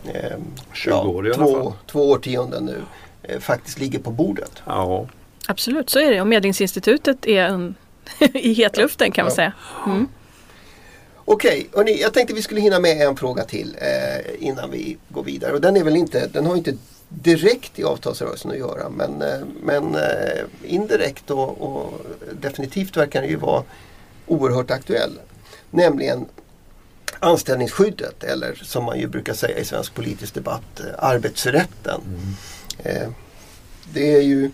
eh, 0.05 0.39
20 0.73 0.95
år 0.95 1.27
ja, 1.27 1.35
två, 1.35 1.75
två 1.87 2.11
årtionden 2.11 2.65
nu 2.65 2.83
eh, 3.23 3.41
faktiskt 3.41 3.79
ligger 3.79 3.99
på 3.99 4.11
bordet. 4.11 4.53
Ja. 4.67 5.07
Absolut, 5.47 5.91
så 5.91 5.99
är 5.99 6.11
det 6.11 6.21
och 6.21 6.27
Medlingsinstitutet 6.27 7.27
är 7.27 7.45
en, 7.45 7.75
i 8.35 8.53
hetluften 8.53 9.13
kan 9.13 9.25
man 9.25 9.33
säga. 9.33 9.53
Mm. 9.87 10.09
Okej, 11.25 11.69
okay, 11.73 12.01
jag 12.01 12.15
tänkte 12.15 12.35
vi 12.35 12.43
skulle 12.43 12.61
hinna 12.61 12.79
med 12.79 13.03
en 13.03 13.17
fråga 13.17 13.45
till 13.45 13.77
eh, 13.81 14.47
innan 14.49 14.71
vi 14.71 14.97
går 15.09 15.23
vidare. 15.23 15.53
Och 15.53 15.61
den, 15.61 15.77
är 15.77 15.85
väl 15.85 15.97
inte, 15.97 16.27
den 16.27 16.47
har 16.47 16.57
inte 16.57 16.75
direkt 17.11 17.79
i 17.79 17.85
avtalsrörelsen 17.85 18.51
att 18.51 18.59
göra 18.59 18.89
men, 18.89 19.23
eh, 19.23 19.41
men 19.63 19.95
eh, 19.95 20.45
indirekt 20.65 21.31
och, 21.31 21.61
och, 21.63 22.01
definitivt 22.41 22.97
verkar 22.97 23.21
den 23.21 23.31
ju 23.31 23.37
vara 23.37 23.63
oerhört 24.27 24.71
aktuell. 24.71 25.21
Nämligen 25.71 26.27
anställningsskyddet 27.19 28.25
eller 28.25 28.55
som 28.55 28.85
man 28.85 28.99
ju 28.99 29.07
brukar 29.07 29.35
säga 29.35 29.59
i 29.59 29.65
svensk 29.65 29.95
politisk 29.95 30.35
debatt, 30.35 30.81
eh, 30.81 30.87
arbetsrätten. 30.99 32.01
Mm. 32.85 33.15
Det 33.93 34.15
är 34.15 34.23
ju 34.23 34.51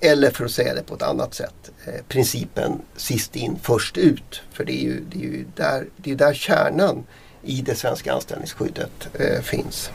eller 0.00 0.30
för 0.30 0.44
att 0.44 0.50
säga 0.50 0.74
det 0.74 0.82
på 0.82 0.94
ett 0.94 1.02
annat 1.02 1.34
sätt, 1.34 1.70
principen 2.08 2.80
sist 2.96 3.36
in 3.36 3.58
först 3.62 3.96
ut. 3.96 4.42
För 4.52 4.64
det 4.64 4.72
är 4.72 4.82
ju, 4.82 5.00
det 5.10 5.18
är 5.18 5.22
ju 5.22 5.44
där, 5.54 5.86
det 5.96 6.10
är 6.10 6.14
där 6.14 6.34
kärnan 6.34 7.04
i 7.42 7.62
det 7.62 7.74
svenska 7.74 8.12
anställningsskyddet 8.12 9.08
finns. 9.42 9.90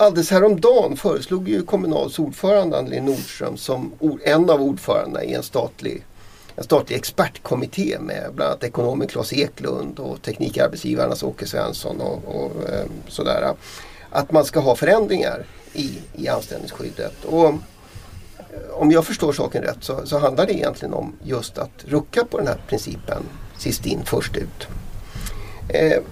Alldeles 0.00 0.30
häromdagen 0.30 0.96
föreslog 0.96 1.48
ju 1.48 1.62
Kommunals 1.62 2.18
ordförande 2.18 2.78
Annelie 2.78 3.02
Nordström 3.02 3.56
som 3.56 3.92
en 4.24 4.50
av 4.50 4.62
ordförandena 4.62 5.24
i 5.24 5.34
en 5.34 5.42
statlig, 5.42 6.04
en 6.56 6.64
statlig 6.64 6.96
expertkommitté 6.96 7.98
med 8.00 8.30
bland 8.34 8.50
annat 8.50 8.64
ekonomen 8.64 9.08
Claes 9.08 9.32
Eklund 9.32 9.98
och 9.98 10.22
Teknikarbetsgivarnas 10.22 11.22
Åke 11.22 11.46
Svensson 11.46 12.00
och, 12.00 12.22
och 12.24 12.68
ehm, 12.68 12.88
sådär. 13.08 13.54
Att 14.10 14.32
man 14.32 14.44
ska 14.44 14.60
ha 14.60 14.76
förändringar 14.76 15.46
i, 15.72 15.98
i 16.14 16.28
anställningsskyddet. 16.28 17.24
Och, 17.24 17.46
eh, 17.46 17.54
om 18.72 18.90
jag 18.90 19.06
förstår 19.06 19.32
saken 19.32 19.62
rätt 19.62 19.84
så, 19.84 20.06
så 20.06 20.18
handlar 20.18 20.46
det 20.46 20.54
egentligen 20.54 20.94
om 20.94 21.12
just 21.22 21.58
att 21.58 21.84
rucka 21.84 22.24
på 22.24 22.38
den 22.38 22.46
här 22.46 22.60
principen 22.68 23.22
sist 23.56 23.86
in 23.86 24.00
först 24.04 24.36
ut. 24.36 24.68
Eh, 25.68 26.02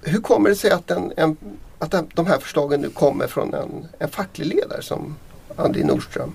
hur 0.00 0.20
kommer 0.20 0.48
det 0.48 0.56
sig 0.56 0.70
att 0.70 0.90
en, 0.90 1.12
en 1.16 1.36
att 1.82 2.14
de 2.14 2.26
här 2.26 2.38
förslagen 2.38 2.80
nu 2.80 2.88
kommer 2.88 3.26
från 3.26 3.54
en, 3.54 3.88
en 3.98 4.08
facklig 4.08 4.46
ledare 4.46 4.82
som 4.82 5.16
Andy 5.56 5.84
Nordström. 5.84 6.34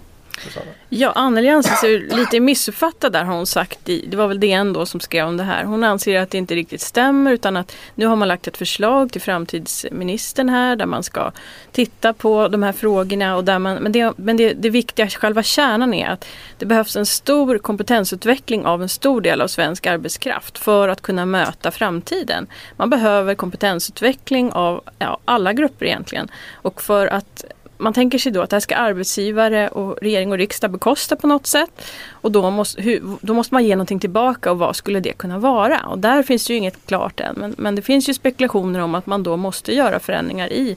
Ja, 0.90 1.12
Anneli 1.12 1.50
anser 1.50 1.76
sig 1.76 2.00
lite 2.00 2.40
missuppfattad 2.40 3.14
där 3.14 3.24
har 3.24 3.36
hon 3.36 3.48
sagt. 3.48 3.90
I, 3.90 4.06
det 4.08 4.18
var 4.18 4.28
väl 4.28 4.40
DN 4.40 4.74
då 4.74 4.86
som 4.86 5.00
skrev 5.00 5.28
om 5.28 5.38
det 5.38 5.44
här. 5.44 5.64
Hon 5.64 5.84
anser 5.84 6.20
att 6.20 6.32
det 6.32 6.38
inte 6.38 6.56
riktigt 6.56 6.82
stämmer 6.82 7.32
utan 7.32 7.58
att 7.58 7.76
nu 7.96 8.06
har 8.06 8.16
man 8.16 8.28
lagt 8.28 8.48
ett 8.48 8.58
förslag 8.58 9.12
till 9.12 9.22
framtidsministern 9.22 10.50
här 10.50 10.76
där 10.76 10.86
man 10.86 11.04
ska 11.04 11.32
titta 11.72 12.14
på 12.14 12.48
de 12.48 12.64
här 12.64 12.72
frågorna. 12.72 13.36
Och 13.36 13.44
där 13.44 13.60
man, 13.60 13.76
men 13.76 13.92
det, 13.92 14.14
men 14.18 14.38
det, 14.38 14.54
det 14.54 14.70
viktiga, 14.70 15.08
själva 15.10 15.44
kärnan 15.44 15.94
är 15.94 16.10
att 16.10 16.26
det 16.58 16.66
behövs 16.66 16.96
en 16.96 17.06
stor 17.06 17.58
kompetensutveckling 17.58 18.66
av 18.66 18.82
en 18.82 18.90
stor 18.90 19.22
del 19.22 19.42
av 19.42 19.48
svensk 19.48 19.86
arbetskraft 19.86 20.58
för 20.58 20.90
att 20.90 21.02
kunna 21.02 21.26
möta 21.26 21.72
framtiden. 21.72 22.48
Man 22.78 22.90
behöver 22.90 23.36
kompetensutveckling 23.36 24.52
av 24.52 24.84
ja, 25.00 25.18
alla 25.26 25.54
grupper 25.54 25.86
egentligen. 25.86 26.28
Och 26.54 26.82
för 26.82 27.08
att 27.08 27.46
man 27.78 27.94
tänker 27.94 28.18
sig 28.18 28.32
då 28.32 28.42
att 28.42 28.50
det 28.50 28.56
här 28.56 28.62
ska 28.62 28.76
arbetsgivare 28.76 29.68
och 29.68 29.98
regering 30.02 30.32
och 30.32 30.38
riksdag 30.38 30.72
bekosta 30.72 31.16
på 31.16 31.28
något 31.28 31.48
sätt. 31.48 31.92
Och 32.12 32.32
då 32.32 32.50
måste, 32.50 32.82
hur, 32.82 33.18
då 33.22 33.34
måste 33.34 33.54
man 33.54 33.66
ge 33.66 33.76
någonting 33.76 34.00
tillbaka 34.00 34.52
och 34.52 34.58
vad 34.58 34.76
skulle 34.76 35.00
det 35.00 35.14
kunna 35.14 35.40
vara? 35.40 35.80
Och 35.80 36.00
där 36.00 36.24
finns 36.24 36.48
det 36.48 36.54
ju 36.54 36.58
inget 36.58 36.86
klart 36.86 37.20
än. 37.20 37.36
Men, 37.38 37.56
men 37.58 37.76
det 37.76 37.82
finns 37.82 38.10
ju 38.10 38.14
spekulationer 38.14 38.80
om 38.80 38.96
att 38.96 39.06
man 39.06 39.24
då 39.24 39.38
måste 39.38 39.74
göra 39.74 40.00
förändringar 40.00 40.54
i 40.54 40.76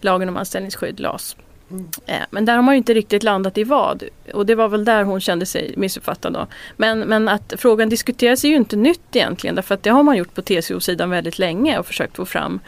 lagen 0.00 0.28
om 0.28 0.36
anställningsskydd, 0.36 1.00
LAS. 1.00 1.36
Mm. 1.70 1.86
Men 2.30 2.44
där 2.44 2.54
har 2.54 2.62
man 2.62 2.74
ju 2.74 2.78
inte 2.78 2.94
riktigt 2.94 3.22
landat 3.22 3.58
i 3.58 3.64
vad. 3.64 4.02
Och 4.34 4.46
det 4.46 4.54
var 4.54 4.68
väl 4.68 4.84
där 4.84 5.02
hon 5.02 5.20
kände 5.20 5.46
sig 5.46 5.74
missuppfattad. 5.76 6.32
Då. 6.32 6.46
Men, 6.76 7.00
men 7.00 7.28
att 7.28 7.52
frågan 7.56 7.88
diskuteras 7.88 8.44
är 8.44 8.48
ju 8.48 8.56
inte 8.56 8.76
nytt 8.76 9.16
egentligen. 9.16 9.56
Därför 9.56 9.74
att 9.74 9.82
det 9.82 9.90
har 9.90 10.02
man 10.02 10.16
gjort 10.16 10.34
på 10.34 10.42
TCO-sidan 10.42 11.10
väldigt 11.10 11.38
länge 11.38 11.78
och 11.78 11.86
försökt 11.86 12.16
få 12.16 12.24
fram 12.24 12.60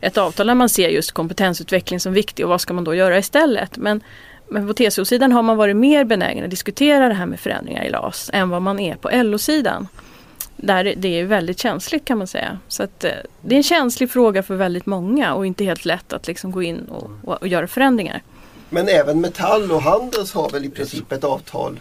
ett 0.00 0.18
avtal 0.18 0.46
där 0.46 0.54
man 0.54 0.68
ser 0.68 0.88
just 0.88 1.12
kompetensutveckling 1.12 2.00
som 2.00 2.12
viktig 2.12 2.44
och 2.44 2.48
vad 2.48 2.60
ska 2.60 2.74
man 2.74 2.84
då 2.84 2.94
göra 2.94 3.18
istället. 3.18 3.76
Men, 3.76 4.00
men 4.48 4.66
på 4.66 4.74
TCO-sidan 4.74 5.32
har 5.32 5.42
man 5.42 5.56
varit 5.56 5.76
mer 5.76 6.04
benägen 6.04 6.44
att 6.44 6.50
diskutera 6.50 7.08
det 7.08 7.14
här 7.14 7.26
med 7.26 7.40
förändringar 7.40 7.84
i 7.84 7.90
LAS 7.90 8.30
än 8.32 8.50
vad 8.50 8.62
man 8.62 8.80
är 8.80 8.94
på 8.94 9.10
LO-sidan. 9.12 9.88
Där 10.56 10.94
det 10.96 11.20
är 11.20 11.24
väldigt 11.24 11.58
känsligt 11.58 12.04
kan 12.04 12.18
man 12.18 12.26
säga. 12.26 12.58
Så 12.68 12.82
att, 12.82 13.04
eh, 13.04 13.10
det 13.42 13.54
är 13.54 13.56
en 13.56 13.62
känslig 13.62 14.10
fråga 14.10 14.42
för 14.42 14.54
väldigt 14.54 14.86
många 14.86 15.34
och 15.34 15.46
inte 15.46 15.64
helt 15.64 15.84
lätt 15.84 16.12
att 16.12 16.26
liksom 16.26 16.50
gå 16.50 16.62
in 16.62 16.84
och, 16.84 17.10
och, 17.24 17.34
och 17.34 17.48
göra 17.48 17.66
förändringar. 17.66 18.22
Men 18.68 18.88
även 18.88 19.20
Metall 19.20 19.72
och 19.72 19.82
Handels 19.82 20.32
har 20.32 20.50
väl 20.50 20.64
i 20.64 20.70
princip 20.70 21.12
ett 21.12 21.24
avtal 21.24 21.80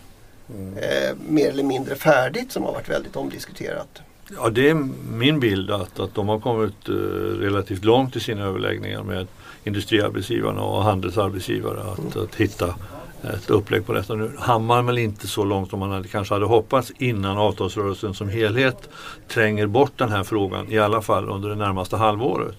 eh, 0.77 1.15
mer 1.27 1.49
eller 1.49 1.63
mindre 1.63 1.95
färdigt 1.95 2.51
som 2.51 2.63
har 2.63 2.73
varit 2.73 2.89
väldigt 2.89 3.15
omdiskuterat. 3.15 4.01
Ja, 4.35 4.49
det 4.49 4.69
är 4.69 4.87
min 5.11 5.39
bild 5.39 5.71
att, 5.71 5.99
att 5.99 6.15
de 6.15 6.27
har 6.27 6.39
kommit 6.39 6.89
uh, 6.89 6.95
relativt 7.39 7.85
långt 7.85 8.15
i 8.15 8.19
sina 8.19 8.43
överläggningar 8.43 9.03
med 9.03 9.27
industriarbetsgivarna 9.63 10.61
och 10.61 10.83
handelsarbetsgivare 10.83 11.79
att, 11.79 12.17
att 12.17 12.35
hitta 12.35 12.75
ett 13.23 13.49
upplägg 13.49 13.85
på 13.85 13.93
detta. 13.93 14.15
Nu 14.15 14.31
hann 14.39 14.65
man 14.65 14.85
väl 14.85 14.97
inte 14.97 15.27
så 15.27 15.43
långt 15.43 15.69
som 15.69 15.79
man 15.79 15.91
hade, 15.91 16.07
kanske 16.07 16.33
hade 16.33 16.45
hoppats 16.45 16.91
innan 16.97 17.37
avtalsrörelsen 17.37 18.13
som 18.13 18.29
helhet 18.29 18.89
tränger 19.27 19.67
bort 19.67 19.91
den 19.95 20.09
här 20.09 20.23
frågan, 20.23 20.71
i 20.71 20.79
alla 20.79 21.01
fall 21.01 21.29
under 21.29 21.49
det 21.49 21.55
närmaste 21.55 21.97
halvåret. 21.97 22.57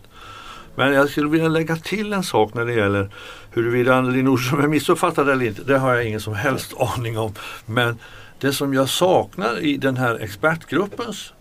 Men 0.74 0.92
jag 0.92 1.10
skulle 1.10 1.28
vilja 1.28 1.48
lägga 1.48 1.76
till 1.76 2.12
en 2.12 2.22
sak 2.22 2.54
när 2.54 2.64
det 2.64 2.72
gäller 2.72 3.10
huruvida 3.50 3.94
Anneli 3.94 4.22
Nordström 4.22 4.60
är 4.60 4.68
missuppfattad 4.68 5.28
eller 5.28 5.46
inte. 5.46 5.62
Det 5.62 5.78
har 5.78 5.94
jag 5.94 6.04
ingen 6.04 6.20
som 6.20 6.34
helst 6.34 6.74
aning 6.96 7.18
om. 7.18 7.34
Men 7.66 7.98
det 8.38 8.52
som 8.52 8.74
jag 8.74 8.88
saknar 8.88 9.58
i 9.58 9.76
den 9.76 9.96
här 9.96 10.14
expertgruppens 10.14 11.32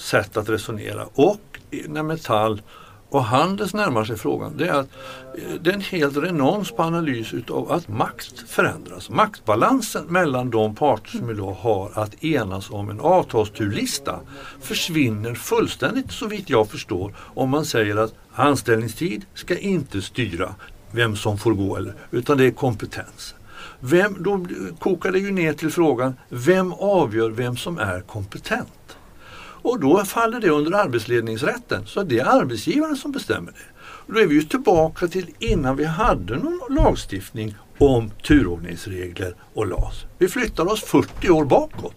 sätt 0.00 0.36
att 0.36 0.48
resonera 0.48 1.06
och 1.14 1.60
när 1.88 2.02
Metall 2.02 2.62
och 3.10 3.24
Handels 3.24 3.74
närmar 3.74 4.04
sig 4.04 4.16
frågan 4.16 4.56
det 4.56 4.68
är 4.68 4.74
att 4.74 4.88
eh, 5.34 5.54
det 5.60 5.70
är 5.70 5.74
en 5.74 5.80
helt 5.80 6.16
renons 6.16 6.70
på 6.70 6.82
analys 6.82 7.34
utav 7.34 7.72
att 7.72 7.88
makt 7.88 8.44
förändras. 8.48 9.10
Maktbalansen 9.10 10.04
mellan 10.04 10.50
de 10.50 10.74
parter 10.74 11.10
som 11.10 11.30
idag 11.30 11.52
har 11.52 11.90
att 11.94 12.24
enas 12.24 12.70
om 12.70 12.90
en 12.90 13.00
avtalsturlista 13.00 14.20
försvinner 14.60 15.34
fullständigt 15.34 16.12
så 16.12 16.26
vitt 16.26 16.50
jag 16.50 16.68
förstår 16.68 17.14
om 17.18 17.50
man 17.50 17.64
säger 17.64 17.96
att 17.96 18.14
anställningstid 18.32 19.24
ska 19.34 19.58
inte 19.58 20.02
styra 20.02 20.54
vem 20.90 21.16
som 21.16 21.38
får 21.38 21.52
gå 21.52 21.76
eller, 21.76 21.94
utan 22.10 22.38
det 22.38 22.44
är 22.44 22.50
kompetens. 22.50 23.34
Vem, 23.80 24.16
då 24.22 24.46
kokar 24.78 25.12
det 25.12 25.18
ju 25.18 25.30
ner 25.30 25.52
till 25.52 25.70
frågan, 25.70 26.14
vem 26.28 26.72
avgör 26.72 27.30
vem 27.30 27.56
som 27.56 27.78
är 27.78 28.00
kompetent? 28.00 28.68
Och 29.68 29.80
då 29.80 30.04
faller 30.04 30.40
det 30.40 30.50
under 30.50 30.72
arbetsledningsrätten. 30.72 31.86
Så 31.86 32.02
det 32.02 32.18
är 32.18 32.24
arbetsgivaren 32.24 32.96
som 32.96 33.12
bestämmer 33.12 33.52
det. 33.52 33.80
Och 33.80 34.12
då 34.14 34.20
är 34.20 34.26
vi 34.26 34.34
ju 34.34 34.42
tillbaka 34.42 35.08
till 35.08 35.30
innan 35.38 35.76
vi 35.76 35.84
hade 35.84 36.36
någon 36.36 36.60
lagstiftning 36.70 37.56
om 37.78 38.10
turordningsregler 38.26 39.34
och 39.54 39.66
LAS. 39.66 40.04
Vi 40.18 40.28
flyttar 40.28 40.72
oss 40.72 40.82
40 40.82 41.30
år 41.30 41.44
bakåt. 41.44 41.94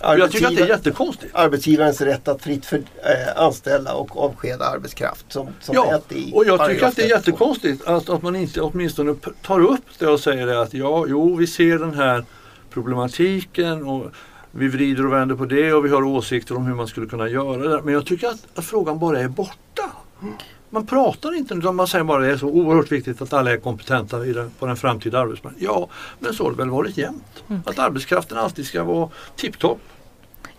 Jag 0.00 0.32
tycker 0.32 0.46
att 0.46 0.56
det 0.56 0.62
är 0.62 0.68
jättekonstigt. 0.68 1.34
Arbetsgivarens 1.34 2.00
rätt 2.00 2.28
att 2.28 2.42
fritt 2.42 2.66
för, 2.66 2.76
äh, 2.76 3.42
anställa 3.42 3.94
och 3.94 4.24
avskeda 4.24 4.64
arbetskraft. 4.64 5.24
Som, 5.28 5.48
som 5.60 5.74
ja, 5.74 6.00
och 6.32 6.44
jag 6.46 6.68
tycker 6.70 6.86
att 6.86 6.96
det 6.96 7.02
är 7.02 7.08
jättekonstigt 7.08 7.86
att, 7.86 8.08
att 8.08 8.22
man 8.22 8.36
inte 8.36 8.60
åtminstone 8.60 9.14
tar 9.42 9.60
upp 9.60 9.84
det 9.98 10.06
och 10.06 10.20
säger 10.20 10.46
det 10.46 10.60
att 10.60 10.74
ja, 10.74 11.04
jo, 11.08 11.36
vi 11.36 11.46
ser 11.46 11.78
den 11.78 11.94
här 11.94 12.24
problematiken 12.70 13.84
och 13.84 14.12
vi 14.58 14.68
vrider 14.68 15.06
och 15.06 15.12
vänder 15.12 15.34
på 15.34 15.44
det 15.44 15.72
och 15.72 15.84
vi 15.84 15.88
har 15.88 16.02
åsikter 16.02 16.56
om 16.56 16.66
hur 16.66 16.74
man 16.74 16.86
skulle 16.88 17.06
kunna 17.06 17.28
göra 17.28 17.68
det. 17.68 17.82
Men 17.82 17.94
jag 17.94 18.06
tycker 18.06 18.28
att, 18.28 18.46
att 18.54 18.64
frågan 18.64 18.98
bara 18.98 19.20
är 19.20 19.28
borta. 19.28 19.90
Man 20.70 20.86
pratar 20.86 21.34
inte 21.34 21.54
utan 21.54 21.76
man 21.76 21.86
säger 21.86 22.04
bara 22.04 22.22
att 22.22 22.28
det 22.28 22.32
är 22.32 22.36
så 22.36 22.46
oerhört 22.46 22.92
viktigt 22.92 23.22
att 23.22 23.32
alla 23.32 23.52
är 23.52 23.56
kompetenta 23.56 24.18
den, 24.18 24.50
på 24.58 24.66
den 24.66 24.76
framtida 24.76 25.18
arbetsmarknaden. 25.18 25.68
Ja, 25.72 25.88
men 26.18 26.34
så 26.34 26.44
har 26.44 26.50
det 26.50 26.56
väl 26.56 26.70
varit 26.70 26.96
jämt. 26.96 27.44
Mm. 27.48 27.62
Att 27.66 27.78
arbetskraften 27.78 28.38
alltid 28.38 28.66
ska 28.66 28.84
vara 28.84 29.08
tipptopp. 29.36 29.80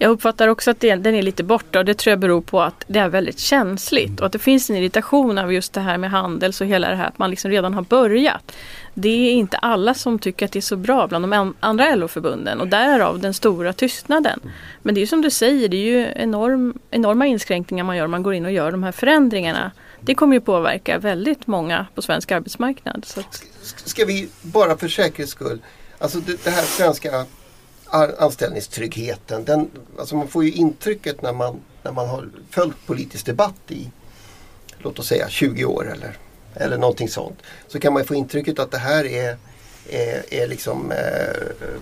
Jag 0.01 0.11
uppfattar 0.11 0.47
också 0.47 0.71
att 0.71 0.79
den 0.79 1.05
är 1.05 1.21
lite 1.21 1.43
borta 1.43 1.79
och 1.79 1.85
det 1.85 1.93
tror 1.93 2.11
jag 2.11 2.19
beror 2.19 2.41
på 2.41 2.61
att 2.61 2.83
det 2.87 2.99
är 2.99 3.09
väldigt 3.09 3.39
känsligt 3.39 4.07
mm. 4.07 4.19
och 4.19 4.25
att 4.25 4.31
det 4.31 4.39
finns 4.39 4.69
en 4.69 4.75
irritation 4.75 5.37
av 5.37 5.53
just 5.53 5.73
det 5.73 5.81
här 5.81 5.97
med 5.97 6.11
handels 6.11 6.61
och 6.61 6.67
hela 6.67 6.89
det 6.89 6.95
här 6.95 7.07
att 7.07 7.17
man 7.17 7.29
liksom 7.29 7.51
redan 7.51 7.73
har 7.73 7.81
börjat. 7.81 8.51
Det 8.93 9.09
är 9.09 9.31
inte 9.31 9.57
alla 9.57 9.93
som 9.93 10.19
tycker 10.19 10.45
att 10.45 10.51
det 10.51 10.59
är 10.59 10.61
så 10.61 10.75
bra 10.75 11.07
bland 11.07 11.23
de 11.23 11.53
andra 11.59 11.95
LO-förbunden 11.95 12.59
och 12.59 12.67
därav 12.67 13.19
den 13.19 13.33
stora 13.33 13.73
tystnaden. 13.73 14.39
Mm. 14.43 14.55
Men 14.81 14.95
det 14.95 15.01
är 15.01 15.05
som 15.05 15.21
du 15.21 15.29
säger, 15.29 15.69
det 15.69 15.77
är 15.77 15.85
ju 15.85 16.11
enorm, 16.15 16.79
enorma 16.91 17.25
inskränkningar 17.25 17.83
man 17.83 17.97
gör 17.97 18.05
om 18.05 18.11
man 18.11 18.23
går 18.23 18.33
in 18.33 18.45
och 18.45 18.51
gör 18.51 18.71
de 18.71 18.83
här 18.83 18.91
förändringarna. 18.91 19.71
Det 20.01 20.15
kommer 20.15 20.33
ju 20.33 20.41
påverka 20.41 20.97
väldigt 20.97 21.47
många 21.47 21.87
på 21.95 22.01
svensk 22.01 22.31
arbetsmarknad. 22.31 23.05
Så 23.05 23.21
Ska 23.85 24.05
vi 24.05 24.29
bara 24.41 24.77
för 24.77 24.87
säkerhets 24.87 25.31
skull, 25.31 25.61
alltså 25.99 26.19
det 26.43 26.49
här 26.49 26.63
svenska 26.63 27.25
anställningstryggheten. 28.17 29.45
Den, 29.45 29.69
alltså 29.99 30.15
man 30.15 30.27
får 30.27 30.43
ju 30.43 30.51
intrycket 30.51 31.21
när 31.21 31.33
man, 31.33 31.59
när 31.83 31.91
man 31.91 32.09
har 32.09 32.29
följt 32.49 32.85
politisk 32.85 33.25
debatt 33.25 33.61
i 33.67 33.91
låt 34.79 34.99
oss 34.99 35.07
säga 35.07 35.29
20 35.29 35.65
år 35.65 35.91
eller, 35.91 36.17
eller 36.53 36.77
någonting 36.77 37.09
sånt. 37.09 37.41
Så 37.67 37.79
kan 37.79 37.93
man 37.93 38.05
få 38.05 38.15
intrycket 38.15 38.59
att 38.59 38.71
det 38.71 38.77
här 38.77 39.05
är, 39.05 39.37
är, 39.89 40.33
är 40.33 40.47
liksom 40.47 40.91
eh, 40.91 41.79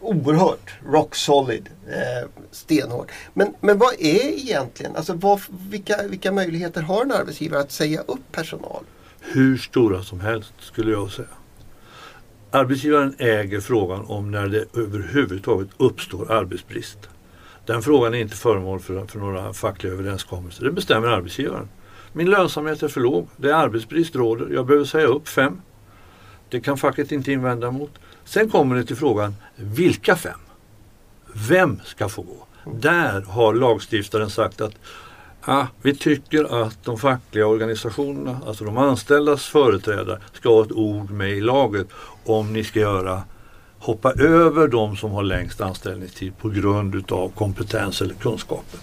oerhört 0.00 0.74
rock 0.86 1.14
solid, 1.14 1.68
eh, 1.88 2.28
stenhårt. 2.50 3.10
Men, 3.34 3.54
men 3.60 3.78
vad 3.78 3.94
är 3.94 4.38
egentligen, 4.38 4.96
alltså 4.96 5.12
vad, 5.12 5.40
vilka, 5.48 6.02
vilka 6.02 6.32
möjligheter 6.32 6.82
har 6.82 7.02
en 7.02 7.12
arbetsgivare 7.12 7.60
att 7.60 7.72
säga 7.72 8.00
upp 8.00 8.32
personal? 8.32 8.84
Hur 9.20 9.58
stora 9.58 10.02
som 10.02 10.20
helst 10.20 10.52
skulle 10.60 10.90
jag 10.92 11.10
säga. 11.10 11.28
Arbetsgivaren 12.54 13.14
äger 13.18 13.60
frågan 13.60 14.04
om 14.04 14.30
när 14.30 14.48
det 14.48 14.64
överhuvudtaget 14.76 15.68
uppstår 15.76 16.32
arbetsbrist. 16.32 16.98
Den 17.66 17.82
frågan 17.82 18.14
är 18.14 18.18
inte 18.18 18.36
föremål 18.36 18.80
för, 18.80 19.06
för 19.06 19.18
några 19.18 19.52
fackliga 19.52 19.92
överenskommelser. 19.92 20.64
Det 20.64 20.72
bestämmer 20.72 21.08
arbetsgivaren. 21.08 21.68
Min 22.12 22.30
lönsamhet 22.30 22.82
är 22.82 22.88
för 22.88 23.00
låg. 23.00 23.28
Det 23.36 23.50
är 23.50 23.54
arbetsbrist 23.54 24.16
råder. 24.16 24.54
Jag 24.54 24.66
behöver 24.66 24.84
säga 24.84 25.06
upp 25.06 25.28
fem. 25.28 25.60
Det 26.48 26.60
kan 26.60 26.76
facket 26.76 27.12
inte 27.12 27.32
invända 27.32 27.70
mot. 27.70 27.92
Sen 28.24 28.50
kommer 28.50 28.76
det 28.76 28.84
till 28.84 28.96
frågan, 28.96 29.34
vilka 29.56 30.16
fem? 30.16 30.38
Vem 31.48 31.80
ska 31.84 32.08
få 32.08 32.22
gå? 32.22 32.46
Där 32.72 33.20
har 33.22 33.54
lagstiftaren 33.54 34.30
sagt 34.30 34.60
att 34.60 34.74
ah, 35.44 35.66
vi 35.82 35.96
tycker 35.96 36.62
att 36.62 36.84
de 36.84 36.98
fackliga 36.98 37.46
organisationerna, 37.46 38.40
alltså 38.46 38.64
de 38.64 38.78
anställdas 38.78 39.44
företrädare, 39.44 40.20
ska 40.32 40.48
ha 40.48 40.62
ett 40.62 40.72
ord 40.72 41.10
med 41.10 41.30
i 41.30 41.40
laget 41.40 41.86
om 42.24 42.52
ni 42.52 42.64
ska 42.64 42.80
göra 42.80 43.22
hoppa 43.78 44.12
över 44.12 44.68
de 44.68 44.96
som 44.96 45.10
har 45.10 45.22
längst 45.22 45.60
anställningstid 45.60 46.38
på 46.38 46.48
grund 46.48 46.94
utav 46.94 47.28
kompetens 47.28 48.02
eller 48.02 48.14
kunskaper. 48.14 48.80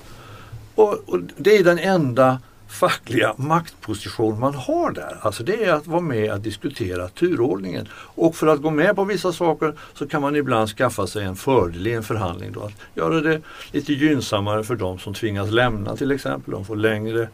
Och, 0.76 0.94
och, 1.06 1.20
Det 1.38 1.58
är 1.58 1.64
den 1.64 1.80
enda 1.80 2.40
fackliga 2.72 3.34
maktposition 3.38 4.40
man 4.40 4.54
har 4.54 4.92
där. 4.92 5.18
Alltså 5.22 5.44
det 5.44 5.66
är 5.66 5.74
att 5.74 5.88
vara 5.88 6.02
med 6.02 6.32
att 6.32 6.44
diskutera 6.44 7.08
turordningen. 7.08 7.88
Och 7.94 8.36
för 8.36 8.48
att 8.48 8.62
gå 8.62 8.70
med 8.70 8.96
på 8.96 9.04
vissa 9.04 9.34
saker 9.34 9.74
så 9.94 10.08
kan 10.08 10.22
man 10.22 10.36
ibland 10.36 10.70
skaffa 10.70 11.08
sig 11.08 11.26
en 11.26 11.36
fördel 11.36 11.88
i 11.88 11.94
en 11.94 12.04
förhandling. 12.04 12.52
Då. 12.52 12.62
Att 12.62 12.74
göra 12.96 13.22
det 13.22 13.42
lite 13.72 13.94
gynnsammare 13.94 14.64
för 14.64 14.76
de 14.76 15.00
som 15.00 15.14
tvingas 15.14 15.52
lämna 15.52 15.96
till 15.96 16.12
exempel. 16.12 16.52
De 16.52 16.66
får 16.66 16.76
längre 16.76 17.30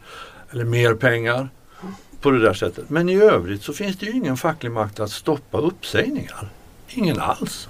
eller 0.50 0.64
mer 0.64 0.94
pengar 0.94 1.48
på 2.20 2.30
det 2.30 2.38
där 2.38 2.54
sättet. 2.54 2.90
Men 2.90 3.08
i 3.08 3.16
övrigt 3.16 3.62
så 3.62 3.72
finns 3.72 3.98
det 3.98 4.06
ju 4.06 4.12
ingen 4.12 4.36
facklig 4.36 4.70
makt 4.70 5.00
att 5.00 5.10
stoppa 5.10 5.58
uppsägningar. 5.58 6.48
Ingen 6.88 7.20
alls. 7.20 7.68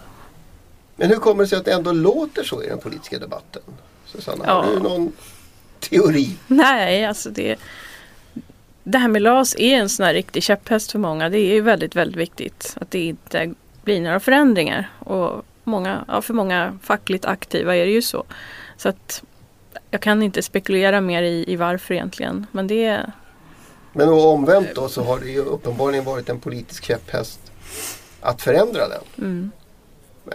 Men 0.96 1.08
hur 1.08 1.16
kommer 1.16 1.42
det 1.42 1.48
sig 1.48 1.58
att 1.58 1.64
det 1.64 1.72
ändå 1.72 1.92
låter 1.92 2.42
så 2.42 2.62
i 2.62 2.68
den 2.68 2.78
politiska 2.78 3.18
debatten? 3.18 3.62
Susanna, 4.06 4.44
ja. 4.46 4.62
har 4.62 4.72
du 4.72 4.80
någon 4.80 5.12
teori? 5.80 6.36
Nej, 6.46 7.04
alltså 7.04 7.30
det, 7.30 7.58
det 8.84 8.98
här 8.98 9.08
med 9.08 9.22
LAS 9.22 9.54
är 9.58 9.74
en 9.76 9.88
sån 9.88 10.06
här 10.06 10.14
riktig 10.14 10.42
käpphäst 10.42 10.92
för 10.92 10.98
många. 10.98 11.28
Det 11.28 11.38
är 11.38 11.62
väldigt, 11.62 11.96
väldigt 11.96 12.16
viktigt 12.16 12.76
att 12.80 12.90
det 12.90 13.00
inte 13.00 13.54
blir 13.84 14.00
några 14.00 14.20
förändringar. 14.20 14.90
Och 14.98 15.44
många, 15.64 16.04
ja, 16.08 16.22
för 16.22 16.34
många 16.34 16.78
fackligt 16.82 17.24
aktiva 17.24 17.76
är 17.76 17.86
det 17.86 17.92
ju 17.92 18.02
så. 18.02 18.24
Så 18.76 18.88
att 18.88 19.22
jag 19.90 20.00
kan 20.00 20.22
inte 20.22 20.42
spekulera 20.42 21.00
mer 21.00 21.22
i, 21.22 21.44
i 21.52 21.56
varför 21.56 21.94
egentligen. 21.94 22.46
Men 22.52 22.66
det, 22.66 23.10
men 23.92 24.08
omvänt 24.08 24.68
då 24.74 24.88
så 24.88 25.02
har 25.02 25.20
det 25.20 25.30
ju 25.30 25.40
uppenbarligen 25.40 26.04
varit 26.04 26.28
en 26.28 26.40
politisk 26.40 26.84
käpphäst 26.84 27.40
att 28.20 28.42
förändra 28.42 28.88
den. 28.88 29.02
Mm. 29.18 29.50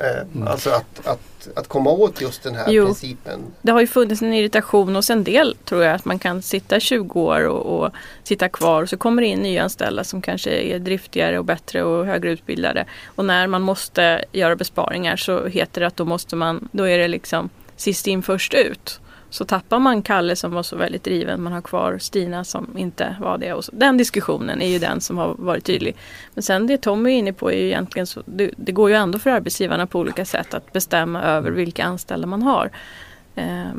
Eh, 0.01 0.21
mm. 0.36 0.47
Alltså 0.47 0.69
att, 0.69 1.08
att, 1.08 1.47
att 1.56 1.67
komma 1.67 1.89
åt 1.89 2.21
just 2.21 2.43
den 2.43 2.56
här 2.56 2.71
jo, 2.71 2.86
principen. 2.86 3.39
Det 3.62 3.71
har 3.71 3.82
ju 3.82 3.88
funnits 3.88 4.21
en 4.21 4.34
irritation 4.34 4.95
hos 4.95 5.10
en 5.10 5.23
del 5.23 5.56
tror 5.65 5.84
jag 5.84 5.95
att 5.95 6.06
man 6.06 6.19
kan 6.19 6.41
sitta 6.41 6.79
20 6.79 7.21
år 7.21 7.47
och, 7.47 7.79
och 7.79 7.91
sitta 8.23 8.49
kvar 8.49 8.84
och 8.84 8.89
så 8.89 8.97
kommer 8.97 9.21
det 9.21 9.27
in 9.27 9.39
nyanställda 9.39 10.03
som 10.03 10.21
kanske 10.21 10.51
är 10.51 10.79
driftigare 10.79 11.39
och 11.39 11.45
bättre 11.45 11.84
och 11.84 12.06
högre 12.06 12.32
utbildade. 12.32 12.86
Och 13.06 13.25
när 13.25 13.47
man 13.47 13.62
måste 13.62 14.25
göra 14.32 14.56
besparingar 14.56 15.15
så 15.15 15.45
heter 15.47 15.82
det 15.82 15.88
att 15.88 15.97
då 15.97 16.06
måste 16.06 16.36
man, 16.36 16.69
då 16.71 16.84
är 16.84 16.97
det 16.97 17.08
liksom 17.08 17.49
sist 17.75 18.08
in 18.08 18.23
först 18.23 18.53
ut. 18.53 18.99
Så 19.34 19.46
tappar 19.46 19.80
man 19.80 20.02
Kalle 20.02 20.36
som 20.36 20.52
var 20.52 20.63
så 20.63 20.76
väldigt 20.76 21.04
driven, 21.04 21.41
man 21.41 21.54
har 21.54 21.62
kvar 21.62 21.98
Stina 21.98 22.43
som 22.43 22.78
inte 22.78 23.15
var 23.19 23.38
det. 23.38 23.54
Och 23.54 23.65
så, 23.65 23.72
den 23.76 23.98
diskussionen 23.98 24.62
är 24.62 24.67
ju 24.67 24.80
den 24.80 25.02
som 25.02 25.17
har 25.17 25.36
varit 25.38 25.65
tydlig. 25.65 25.96
Men 26.34 26.43
sen 26.43 26.67
det 26.67 26.78
Tommy 26.78 27.10
är 27.10 27.17
inne 27.17 27.34
på 27.34 27.52
är 27.52 27.58
ju 27.58 27.65
egentligen 27.65 28.08
så, 28.08 28.24
det, 28.26 28.52
det 28.58 28.72
går 28.72 28.89
ju 28.89 28.96
ändå 28.96 29.19
för 29.19 29.30
arbetsgivarna 29.30 29.88
på 29.88 30.00
olika 30.00 30.26
sätt 30.26 30.54
att 30.54 30.74
bestämma 30.74 31.24
över 31.24 31.52
vilka 31.52 31.84
anställda 31.84 32.28
man 32.28 32.41
har. 32.41 32.69
Eh, 33.36 33.74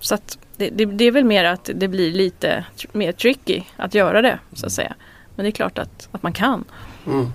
så 0.00 0.14
att 0.14 0.38
det, 0.56 0.70
det, 0.70 0.84
det, 0.84 1.04
är 1.04 1.12
väl 1.12 1.24
mer 1.24 1.44
att 1.44 1.70
det 1.74 1.88
blir 1.88 2.12
lite 2.12 2.64
mer 2.92 3.12
tricky 3.12 3.62
att 3.76 3.94
göra 3.94 4.22
det 4.22 4.38
så 4.52 4.66
att 4.66 4.72
säga. 4.72 4.94
Men 5.36 5.44
det 5.44 5.48
är 5.48 5.52
klart 5.52 5.78
att, 5.78 6.08
att 6.12 6.22
man 6.22 6.32
kan. 6.32 6.64
Mm. 7.06 7.26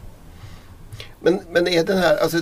Men, 1.19 1.41
men 1.49 1.67
är 1.67 1.83
den 1.83 1.97
här, 1.97 2.17
alltså 2.17 2.37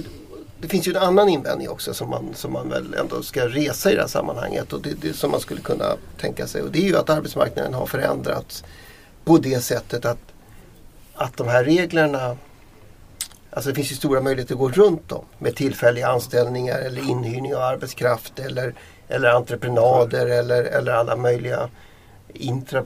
det 0.63 0.69
finns 0.69 0.87
ju 0.87 0.91
en 0.91 0.97
annan 0.97 1.29
invändning 1.29 1.69
också 1.69 1.93
som 1.93 2.09
man, 2.09 2.33
som 2.35 2.53
man 2.53 2.69
väl 2.69 2.93
ändå 2.93 3.21
ska 3.21 3.47
resa 3.47 3.91
i 3.91 3.95
det 3.95 4.01
här 4.01 4.07
sammanhanget. 4.07 4.73
Och 4.73 4.81
det, 4.81 4.93
det 5.01 5.13
som 5.13 5.31
man 5.31 5.39
skulle 5.39 5.61
kunna 5.61 5.95
tänka 6.17 6.47
sig. 6.47 6.61
Och 6.61 6.71
det 6.71 6.79
är 6.79 6.87
ju 6.87 6.97
att 6.97 7.09
arbetsmarknaden 7.09 7.73
har 7.73 7.85
förändrats 7.85 8.63
på 9.23 9.37
det 9.37 9.59
sättet 9.59 10.05
att, 10.05 10.19
att 11.13 11.37
de 11.37 11.47
här 11.47 11.63
reglerna 11.63 12.37
Alltså 13.49 13.69
det 13.69 13.75
finns 13.75 13.91
ju 13.91 13.95
stora 13.95 14.21
möjligheter 14.21 14.53
att 14.53 14.59
gå 14.59 14.69
runt 14.69 15.09
dem 15.09 15.25
med 15.37 15.55
tillfälliga 15.55 16.07
anställningar 16.07 16.79
eller 16.79 17.09
inhyrning 17.09 17.55
av 17.55 17.61
arbetskraft 17.61 18.39
eller, 18.39 18.73
eller 19.07 19.29
entreprenader 19.29 20.25
eller, 20.25 20.63
eller 20.63 20.91
alla 20.91 21.15
möjliga 21.15 21.69
intra, 22.33 22.81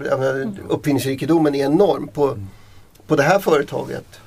uppfinningsrikedomen 0.68 1.56
är 1.56 1.66
enorm. 1.66 2.08
På, 2.08 2.38
på 3.08 3.16
det 3.16 3.24
här 3.24 3.40
företaget 3.40 4.20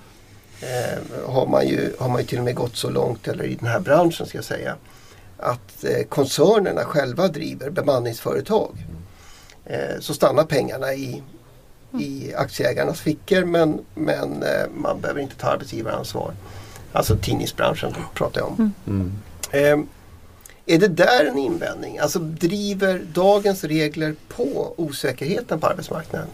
eh, 0.60 1.30
har, 1.32 1.46
man 1.46 1.68
ju, 1.68 1.92
har 1.98 2.08
man 2.08 2.20
ju 2.20 2.26
till 2.26 2.38
och 2.38 2.44
med 2.44 2.54
gått 2.54 2.76
så 2.76 2.90
långt, 2.90 3.28
eller 3.28 3.44
i 3.44 3.54
den 3.54 3.68
här 3.68 3.80
branschen 3.80 4.26
ska 4.26 4.38
jag 4.38 4.44
säga, 4.44 4.76
att 5.36 5.84
eh, 5.84 6.04
koncernerna 6.08 6.84
själva 6.84 7.28
driver 7.28 7.70
bemanningsföretag. 7.70 8.86
Eh, 9.64 10.00
så 10.00 10.14
stannar 10.14 10.44
pengarna 10.44 10.94
i, 10.94 11.22
i 11.98 12.34
aktieägarnas 12.34 13.00
fickor 13.00 13.44
men, 13.44 13.80
men 13.94 14.42
eh, 14.42 14.68
man 14.74 15.00
behöver 15.00 15.20
inte 15.20 15.36
ta 15.36 15.48
arbetsgivaransvar. 15.48 16.32
Alltså 16.92 17.16
tidningsbranschen 17.16 17.94
pratar 18.14 18.40
jag 18.40 18.48
om. 18.48 18.72
Mm. 18.86 19.12
Eh, 19.50 19.86
är 20.66 20.78
det 20.78 20.88
där 20.88 21.24
en 21.24 21.38
invändning? 21.38 21.98
Alltså 21.98 22.18
driver 22.18 23.02
dagens 23.12 23.64
regler 23.64 24.14
på 24.28 24.74
osäkerheten 24.76 25.60
på 25.60 25.66
arbetsmarknaden? 25.66 26.28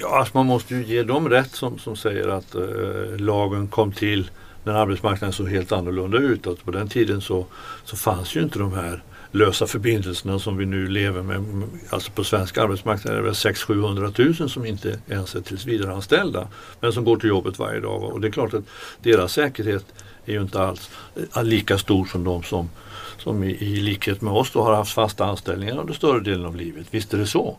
Ja, 0.00 0.18
alltså 0.18 0.36
man 0.36 0.46
måste 0.46 0.74
ju 0.74 0.84
ge 0.84 1.02
dem 1.02 1.28
rätt 1.28 1.50
som, 1.50 1.78
som 1.78 1.96
säger 1.96 2.28
att 2.28 2.54
eh, 2.54 3.16
lagen 3.18 3.68
kom 3.68 3.92
till 3.92 4.30
när 4.64 4.72
arbetsmarknaden 4.72 5.32
såg 5.32 5.48
helt 5.48 5.72
annorlunda 5.72 6.18
ut. 6.18 6.46
Att 6.46 6.64
på 6.64 6.70
den 6.70 6.88
tiden 6.88 7.20
så, 7.20 7.46
så 7.84 7.96
fanns 7.96 8.36
ju 8.36 8.42
inte 8.42 8.58
de 8.58 8.72
här 8.72 9.02
lösa 9.30 9.66
förbindelserna 9.66 10.38
som 10.38 10.56
vi 10.56 10.66
nu 10.66 10.88
lever 10.88 11.22
med. 11.22 11.36
Mm, 11.36 11.64
alltså 11.90 12.10
på 12.10 12.24
svensk 12.24 12.58
arbetsmarknad 12.58 13.12
är 13.12 13.16
det 13.16 13.22
väl 13.22 13.32
600-700 13.32 14.40
000 14.40 14.50
som 14.50 14.66
inte 14.66 14.98
ens 15.08 15.34
är 15.34 15.40
tillsvidareanställda. 15.40 16.48
Men 16.80 16.92
som 16.92 17.04
går 17.04 17.16
till 17.16 17.28
jobbet 17.28 17.58
varje 17.58 17.80
dag. 17.80 18.02
Och 18.02 18.20
det 18.20 18.28
är 18.28 18.32
klart 18.32 18.54
att 18.54 18.64
deras 19.02 19.32
säkerhet 19.32 19.84
är 20.26 20.32
ju 20.32 20.42
inte 20.42 20.62
alls 20.62 20.90
eh, 21.36 21.44
lika 21.44 21.78
stor 21.78 22.04
som 22.04 22.24
de 22.24 22.42
som, 22.42 22.70
som 23.18 23.44
i, 23.44 23.50
i 23.50 23.80
likhet 23.80 24.20
med 24.20 24.32
oss 24.32 24.50
då 24.50 24.62
har 24.62 24.74
haft 24.74 24.92
fasta 24.92 25.24
anställningar 25.24 25.80
under 25.80 25.94
större 25.94 26.20
delen 26.20 26.46
av 26.46 26.56
livet. 26.56 26.86
Visst 26.90 27.14
är 27.14 27.18
det 27.18 27.26
så. 27.26 27.56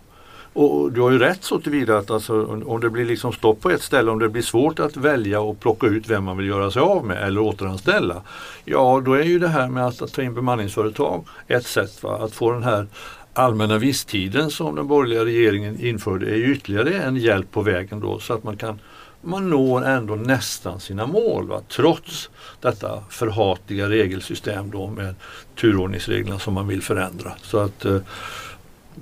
Och 0.53 0.91
du 0.91 1.01
har 1.01 1.11
ju 1.11 1.19
rätt 1.19 1.43
så 1.43 1.59
tillvida 1.59 1.97
att 1.97 2.11
alltså, 2.11 2.45
om 2.45 2.81
det 2.81 2.89
blir 2.89 3.05
liksom 3.05 3.33
stopp 3.33 3.61
på 3.61 3.69
ett 3.69 3.81
ställe, 3.81 4.11
om 4.11 4.19
det 4.19 4.29
blir 4.29 4.41
svårt 4.41 4.79
att 4.79 4.97
välja 4.97 5.41
och 5.41 5.59
plocka 5.59 5.87
ut 5.87 6.09
vem 6.09 6.23
man 6.23 6.37
vill 6.37 6.47
göra 6.47 6.71
sig 6.71 6.81
av 6.81 7.05
med 7.05 7.23
eller 7.23 7.41
återanställa. 7.41 8.21
Ja, 8.65 9.01
då 9.05 9.13
är 9.13 9.23
ju 9.23 9.39
det 9.39 9.47
här 9.47 9.67
med 9.67 9.87
att, 9.87 10.01
att 10.01 10.13
ta 10.13 10.21
in 10.21 10.33
bemanningsföretag 10.33 11.25
ett 11.47 11.65
sätt 11.65 12.03
va? 12.03 12.17
att 12.21 12.33
få 12.33 12.51
den 12.51 12.63
här 12.63 12.87
allmänna 13.33 13.77
visstiden 13.77 14.51
som 14.51 14.75
den 14.75 14.87
borgerliga 14.87 15.25
regeringen 15.25 15.79
införde 15.79 16.31
är 16.31 16.35
ju 16.35 16.55
ytterligare 16.55 16.93
en 16.93 17.15
hjälp 17.15 17.51
på 17.51 17.61
vägen 17.61 17.99
då 17.99 18.19
så 18.19 18.33
att 18.33 18.43
man 18.43 18.57
kan 18.57 18.79
man 19.21 19.49
når 19.49 19.85
ändå 19.85 20.15
nästan 20.15 20.79
sina 20.79 21.07
mål 21.07 21.47
va? 21.47 21.61
trots 21.67 22.29
detta 22.61 23.03
förhatliga 23.09 23.89
regelsystem 23.89 24.71
då 24.71 24.87
med 24.87 25.15
turordningsreglerna 25.55 26.39
som 26.39 26.53
man 26.53 26.67
vill 26.67 26.81
förändra. 26.81 27.31
Så 27.41 27.57
att 27.59 27.85
eh, 27.85 27.97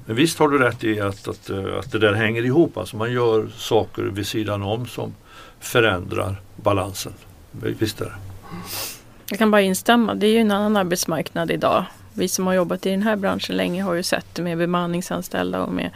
men 0.05 0.15
Visst 0.15 0.39
har 0.39 0.49
du 0.49 0.57
rätt 0.57 0.83
i 0.83 1.01
att, 1.01 1.27
att, 1.27 1.49
eh, 1.49 1.79
att 1.79 1.91
det 1.91 1.99
där 1.99 2.13
hänger 2.13 2.45
ihop. 2.45 2.77
Alltså 2.77 2.97
man 2.97 3.11
gör 3.11 3.47
saker 3.57 4.03
vid 4.03 4.27
sidan 4.27 4.63
om 4.63 4.87
som 4.87 5.15
förändrar 5.59 6.41
balansen. 6.55 7.13
Visst 7.51 8.01
är 8.01 8.05
det. 8.05 8.15
Jag 9.29 9.39
kan 9.39 9.51
bara 9.51 9.61
instämma. 9.61 10.15
Det 10.15 10.27
är 10.27 10.31
ju 10.31 10.39
en 10.39 10.51
annan 10.51 10.77
arbetsmarknad 10.77 11.51
idag. 11.51 11.85
Vi 12.13 12.27
som 12.27 12.47
har 12.47 12.53
jobbat 12.53 12.85
i 12.85 12.89
den 12.89 13.01
här 13.01 13.15
branschen 13.15 13.55
länge 13.57 13.83
har 13.83 13.93
ju 13.93 14.03
sett 14.03 14.25
det 14.35 14.41
med 14.41 14.57
bemanningsanställda 14.57 15.63
och 15.63 15.73
med 15.73 15.91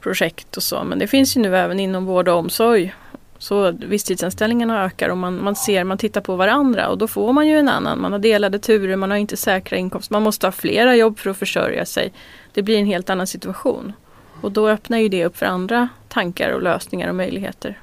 projekt 0.00 0.56
och 0.56 0.62
så. 0.62 0.84
Men 0.84 0.98
det 0.98 1.06
finns 1.06 1.36
ju 1.36 1.40
nu 1.40 1.56
även 1.56 1.80
inom 1.80 2.04
vård 2.04 2.28
och 2.28 2.36
omsorg. 2.36 2.94
Så 3.38 3.70
visstidsanställningarna 3.70 4.84
ökar 4.84 5.08
och 5.08 5.16
man, 5.16 5.44
man 5.44 5.56
ser, 5.56 5.84
man 5.84 5.98
tittar 5.98 6.20
på 6.20 6.36
varandra 6.36 6.88
och 6.88 6.98
då 6.98 7.08
får 7.08 7.32
man 7.32 7.48
ju 7.48 7.58
en 7.58 7.68
annan. 7.68 8.00
Man 8.00 8.12
har 8.12 8.18
delade 8.18 8.58
turer, 8.58 8.96
man 8.96 9.10
har 9.10 9.18
inte 9.18 9.36
säkra 9.36 9.78
inkomster. 9.78 10.12
Man 10.12 10.22
måste 10.22 10.46
ha 10.46 10.52
flera 10.52 10.96
jobb 10.96 11.18
för 11.18 11.30
att 11.30 11.36
försörja 11.36 11.86
sig. 11.86 12.12
Det 12.54 12.62
blir 12.62 12.78
en 12.78 12.86
helt 12.86 13.10
annan 13.10 13.26
situation. 13.26 13.92
Och 14.40 14.52
då 14.52 14.68
öppnar 14.68 14.98
ju 14.98 15.08
det 15.08 15.24
upp 15.24 15.36
för 15.36 15.46
andra 15.46 15.88
tankar 16.08 16.50
och 16.50 16.62
lösningar 16.62 17.08
och 17.08 17.14
möjligheter. 17.14 17.80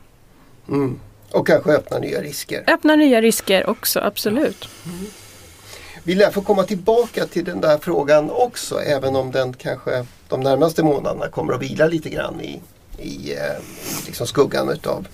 Mm. 0.68 1.00
Och 1.32 1.48
kanske 1.48 1.72
öppna 1.72 2.00
nya 2.00 2.22
risker. 2.22 2.64
Öppna 2.68 2.96
nya 2.96 3.22
risker 3.22 3.70
också, 3.70 4.00
absolut. 4.00 4.70
Mm. 4.86 5.06
Vi 6.04 6.16
lär 6.16 6.32
få 6.32 6.42
komma 6.42 6.64
tillbaka 6.64 7.26
till 7.26 7.46
den 7.46 7.62
där 7.62 7.78
frågan 7.78 8.32
också 8.32 8.82
även 8.82 9.16
om 9.16 9.32
den 9.32 9.54
kanske 9.54 10.06
de 10.30 10.42
närmaste 10.42 10.84
månaderna 10.84 11.28
kommer 11.28 11.54
att 11.54 11.62
vila 11.62 11.88
lite 11.88 12.10
grann 12.10 12.42
i, 12.42 12.62
i, 12.98 13.34
eh, 13.34 13.40
liksom 14.06 14.28
skuggan 14.28 14.70
utav, 14.70 15.08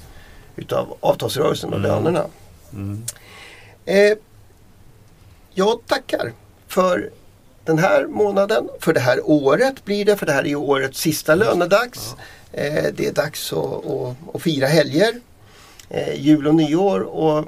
utav 0.56 0.98
avtalsrörelsen 1.00 1.70
och 1.70 1.80
mm. 1.80 1.92
lönerna. 1.92 2.26
Mm. 2.74 3.04
Eh, 3.86 4.18
jag 5.54 5.86
tackar 5.88 6.34
för 6.68 7.10
den 7.66 7.78
här 7.78 8.06
månaden, 8.06 8.70
för 8.80 8.94
det 8.94 9.00
här 9.00 9.20
året 9.30 9.86
blir 9.86 10.06
det, 10.06 10.16
för 10.16 10.26
det 10.26 10.32
här 10.32 10.48
är 10.48 10.56
årets 10.56 11.00
sista 11.00 11.36
lönedags. 11.36 12.16
Eh, 12.54 12.86
det 12.94 13.08
är 13.08 13.14
dags 13.14 13.54
att, 13.54 13.86
att, 13.86 14.36
att 14.36 14.42
fira 14.42 14.68
helger, 14.68 15.22
eh, 15.90 16.14
jul 16.22 16.48
och 16.48 16.56
nyår 16.56 17.02
och 17.02 17.46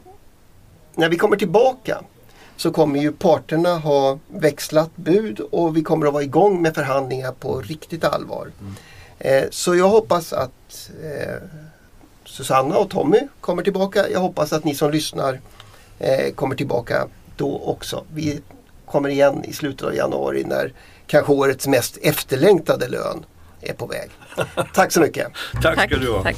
när 0.95 1.09
vi 1.09 1.17
kommer 1.17 1.37
tillbaka 1.37 2.01
så 2.57 2.71
kommer 2.71 2.99
ju 2.99 3.11
parterna 3.11 3.77
ha 3.77 4.19
växlat 4.27 4.95
bud 4.95 5.39
och 5.39 5.77
vi 5.77 5.83
kommer 5.83 6.07
att 6.07 6.13
vara 6.13 6.23
igång 6.23 6.61
med 6.61 6.75
förhandlingar 6.75 7.31
på 7.31 7.61
riktigt 7.61 8.03
allvar. 8.03 8.51
Mm. 8.61 8.73
Eh, 9.19 9.49
så 9.49 9.75
jag 9.75 9.89
hoppas 9.89 10.33
att 10.33 10.89
eh, 11.03 11.35
Susanna 12.25 12.77
och 12.77 12.89
Tommy 12.89 13.19
kommer 13.41 13.63
tillbaka. 13.63 14.09
Jag 14.09 14.19
hoppas 14.19 14.53
att 14.53 14.63
ni 14.63 14.75
som 14.75 14.91
lyssnar 14.91 15.39
eh, 15.99 16.33
kommer 16.33 16.55
tillbaka 16.55 17.07
då 17.35 17.61
också. 17.65 18.03
Vi 18.13 18.41
kommer 18.85 19.09
igen 19.09 19.45
i 19.45 19.53
slutet 19.53 19.87
av 19.87 19.95
januari 19.95 20.43
när 20.43 20.73
kanske 21.07 21.33
årets 21.33 21.67
mest 21.67 21.97
efterlängtade 22.01 22.87
lön 22.87 23.25
är 23.61 23.73
på 23.73 23.85
väg. 23.85 24.09
Tack 24.73 24.91
så 24.91 25.01
mycket. 25.01 25.27
Tack 25.61 25.89
ska 25.89 25.97
du 25.97 26.11
ha. 26.11 26.23
Tack. 26.23 26.35